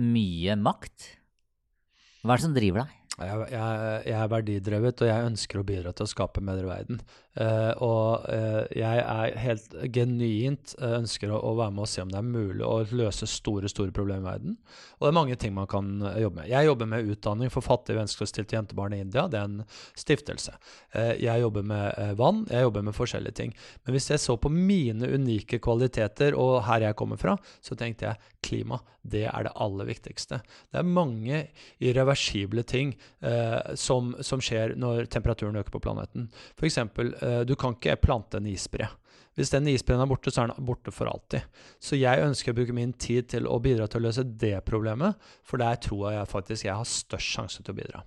mye 0.00 0.56
makt. 0.60 1.14
Hva 2.20 2.34
er 2.34 2.40
det 2.40 2.44
som 2.44 2.56
driver 2.56 2.84
deg? 2.84 2.99
Jeg, 3.20 3.46
jeg, 3.52 4.02
jeg, 4.06 4.16
er 4.16 4.30
verdidrevet, 4.32 5.02
og 5.02 5.10
jeg 5.10 5.30
ønsker 5.30 5.60
å 5.60 5.66
bidra 5.66 5.92
til 5.92 6.06
å 6.06 6.10
skape 6.10 6.40
en 6.40 6.48
bedre 6.48 6.68
verden. 6.70 7.02
Uh, 7.38 7.70
og 7.86 8.24
uh, 8.26 8.64
jeg 8.74 9.02
er 9.06 9.36
helt 9.38 9.74
genuint 9.94 10.72
uh, 10.80 10.96
ønsker 10.96 11.30
å, 11.30 11.36
å, 11.46 11.52
være 11.60 11.70
med 11.76 11.84
og 11.84 11.90
se 11.92 12.02
om 12.02 12.08
det 12.10 12.18
er 12.18 12.26
mulig 12.26 12.64
å 12.66 12.80
løse 12.90 13.28
store 13.30 13.70
store 13.70 13.94
problemer 13.94 14.24
i 14.24 14.26
verden. 14.32 14.56
Og 14.98 15.06
det 15.06 15.10
er 15.12 15.16
mange 15.20 15.36
ting 15.38 15.54
man 15.54 15.68
kan 15.70 15.92
jobbe 16.18 16.40
med. 16.40 16.50
Jeg 16.50 16.66
jobber 16.66 16.90
med 16.90 17.12
utdanning 17.14 17.52
for 17.54 17.64
fattige 17.64 18.00
vanskeligstilte 18.00 18.58
jentebarn 18.58 18.96
i 18.96 19.02
India. 19.04 19.28
Det 19.30 19.38
er 19.38 19.46
en 19.46 19.62
stiftelse. 19.94 20.56
jeg 21.22 21.44
jobber 21.44 21.64
med 21.70 22.18
vann, 22.18 22.42
jeg 22.50 22.66
jobber 22.66 22.84
med 22.88 22.96
forskjellige 22.98 23.38
ting. 23.38 23.54
Men 23.84 23.94
hvis 23.94 24.10
jeg 24.10 24.20
så 24.20 24.36
på 24.40 24.50
mine 24.52 25.08
unike 25.14 25.60
kvaliteter, 25.62 26.34
og 26.34 26.64
her 26.66 26.88
jeg 26.88 26.98
kommer 26.98 27.20
fra, 27.20 27.36
så 27.62 27.78
tenkte 27.78 28.10
jeg 28.10 28.34
klima. 28.44 28.80
Det 29.00 29.24
er 29.30 29.46
det 29.46 29.54
aller 29.56 29.88
viktigste. 29.88 30.42
Det 30.72 30.82
er 30.82 30.94
mange 30.98 31.44
irreversible 31.80 32.66
ting 32.68 32.92
som, 33.76 34.14
som 34.24 34.40
skjer 34.40 34.72
når 34.80 35.10
temperaturen 35.12 35.58
øker 35.60 35.74
på 35.74 35.82
planeten. 35.84 36.28
Eksempel, 36.64 37.10
Eh, 37.20 37.40
du 37.40 37.56
kan 37.56 37.76
ikke 37.76 37.98
plante 38.00 38.40
en 38.40 38.48
isbre. 38.50 38.88
Hvis 39.38 39.52
den 39.52 39.68
isbreen 39.70 40.02
er 40.02 40.08
borte, 40.10 40.32
så 40.32 40.42
er 40.42 40.52
den 40.52 40.66
borte 40.66 40.92
for 40.92 41.08
alltid. 41.08 41.44
Så 41.80 41.98
jeg 41.98 42.24
ønsker 42.24 42.52
å 42.52 42.58
bruke 42.58 42.76
min 42.76 42.92
tid 42.92 43.30
til 43.30 43.46
å 43.48 43.60
bidra 43.62 43.86
til 43.88 44.02
å 44.02 44.08
løse 44.08 44.24
det 44.24 44.56
problemet, 44.66 45.18
for 45.46 45.62
der 45.62 45.78
tror 45.80 46.10
jeg 46.12 46.30
faktisk 46.32 46.66
jeg 46.66 46.76
har 46.76 46.88
størst 46.88 47.36
sjanse 47.36 47.62
til 47.62 47.74
å 47.74 47.78
bidra. 47.78 48.02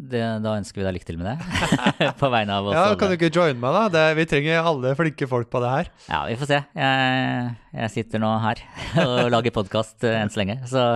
Det, 0.00 0.22
da 0.40 0.54
ønsker 0.56 0.80
vi 0.80 0.84
deg 0.86 0.94
lykke 0.96 1.08
til 1.10 1.18
med 1.20 1.26
det. 1.28 1.34
på 2.22 2.30
vegne 2.32 2.54
av 2.56 2.70
oss 2.70 2.78
ja, 2.78 2.94
Kan 2.96 3.10
du 3.10 3.18
ikke 3.18 3.28
joine 3.34 3.60
meg, 3.60 3.74
da? 3.76 3.82
Det, 3.92 4.04
vi 4.16 4.28
trenger 4.30 4.70
alle 4.70 4.94
flinke 4.96 5.28
folk 5.28 5.50
på 5.52 5.60
det 5.60 5.74
her. 5.74 5.90
Ja, 6.06 6.22
vi 6.30 6.38
får 6.40 6.52
se. 6.54 6.62
Jeg, 6.80 7.50
jeg 7.82 7.94
sitter 7.98 8.22
nå 8.22 8.30
her 8.46 8.64
og 9.04 9.18
lager 9.34 9.58
podkast 9.58 10.06
eh, 10.08 10.22
enn 10.22 10.32
så 10.32 10.40
lenge. 10.40 10.60
Så 10.70 10.86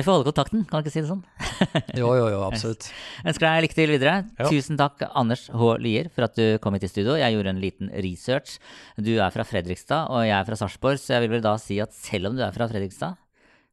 vi 0.00 0.04
får 0.06 0.16
holde 0.16 0.26
kontakten, 0.28 0.64
kan 0.68 0.80
du 0.80 0.86
ikke 0.86 0.94
si 0.94 1.02
det 1.02 1.10
sånn? 1.10 1.22
jo, 2.00 2.08
jo, 2.18 2.28
jo, 2.32 2.40
absolutt. 2.46 2.88
Jeg 3.20 3.32
ønsker 3.32 3.46
deg 3.46 3.64
lykke 3.66 3.78
til 3.78 3.92
videre. 3.94 4.14
Jo. 4.40 4.50
Tusen 4.54 4.80
takk, 4.80 5.04
Anders 5.14 5.46
H. 5.52 5.70
Lier, 5.84 6.10
for 6.14 6.28
at 6.28 6.38
du 6.38 6.58
kom 6.64 6.76
hit 6.78 6.86
i 6.88 6.90
studio. 6.90 7.18
Jeg 7.20 7.36
gjorde 7.36 7.52
en 7.54 7.62
liten 7.62 7.92
research. 8.04 8.56
Du 8.96 9.12
er 9.14 9.34
fra 9.34 9.46
Fredrikstad, 9.48 10.10
og 10.10 10.26
jeg 10.26 10.34
er 10.38 10.48
fra 10.48 10.58
Sarpsborg, 10.62 10.98
så 11.02 11.16
jeg 11.16 11.26
vil 11.26 11.36
vel 11.36 11.44
da 11.44 11.54
si 11.62 11.78
at 11.84 11.94
selv 11.96 12.32
om 12.32 12.38
du 12.38 12.42
er 12.46 12.54
fra 12.56 12.68
Fredrikstad, 12.70 13.20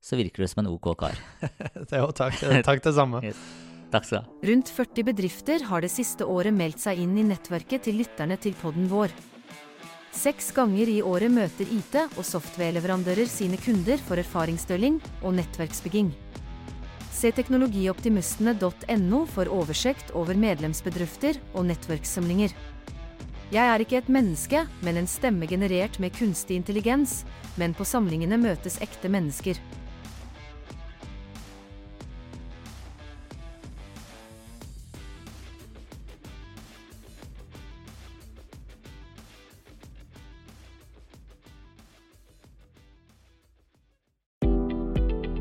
så 0.02 0.18
virker 0.18 0.44
du 0.44 0.50
som 0.50 0.64
en 0.64 0.72
OK 0.74 0.94
kar. 1.00 1.18
jo, 2.02 2.08
takk. 2.18 2.40
Takk 2.66 2.86
det 2.88 2.96
samme. 2.98 3.22
yes. 3.30 3.42
Takk 3.92 4.08
skal 4.08 4.22
du 4.22 4.24
ha. 4.24 4.40
Rundt 4.52 4.72
40 4.72 5.08
bedrifter 5.12 5.68
har 5.68 5.84
det 5.84 5.92
siste 5.92 6.26
året 6.26 6.56
meldt 6.56 6.82
seg 6.82 7.02
inn 7.04 7.18
i 7.20 7.28
nettverket 7.28 7.90
til 7.90 8.00
lytterne 8.02 8.40
til 8.42 8.56
podden 8.62 8.88
vår. 8.92 9.14
Seks 10.12 10.52
ganger 10.52 10.90
i 10.92 11.00
året 11.02 11.32
møter 11.32 11.70
IT- 11.72 12.18
og 12.20 12.26
softwareleverandører 12.28 13.30
sine 13.32 13.56
kunder 13.58 13.98
for 14.04 14.20
erfaringsdeling 14.20 15.00
og 15.24 15.38
nettverksbygging. 15.38 16.12
Se 17.16 17.32
teknologioptimistene.no 17.32 19.22
for 19.32 19.52
oversikt 19.54 20.12
over 20.12 20.36
medlemsbedrifter 20.36 21.40
og 21.54 21.66
nettverkssamlinger. 21.70 22.52
Jeg 23.52 23.68
er 23.68 23.84
ikke 23.84 24.00
et 24.00 24.12
menneske, 24.12 24.66
men 24.84 25.00
en 25.00 25.08
stemme 25.08 25.48
generert 25.48 26.00
med 26.00 26.16
kunstig 26.16 26.56
intelligens, 26.60 27.24
men 27.56 27.74
på 27.76 27.88
samlingene 27.88 28.40
møtes 28.40 28.80
ekte 28.84 29.12
mennesker. 29.12 29.60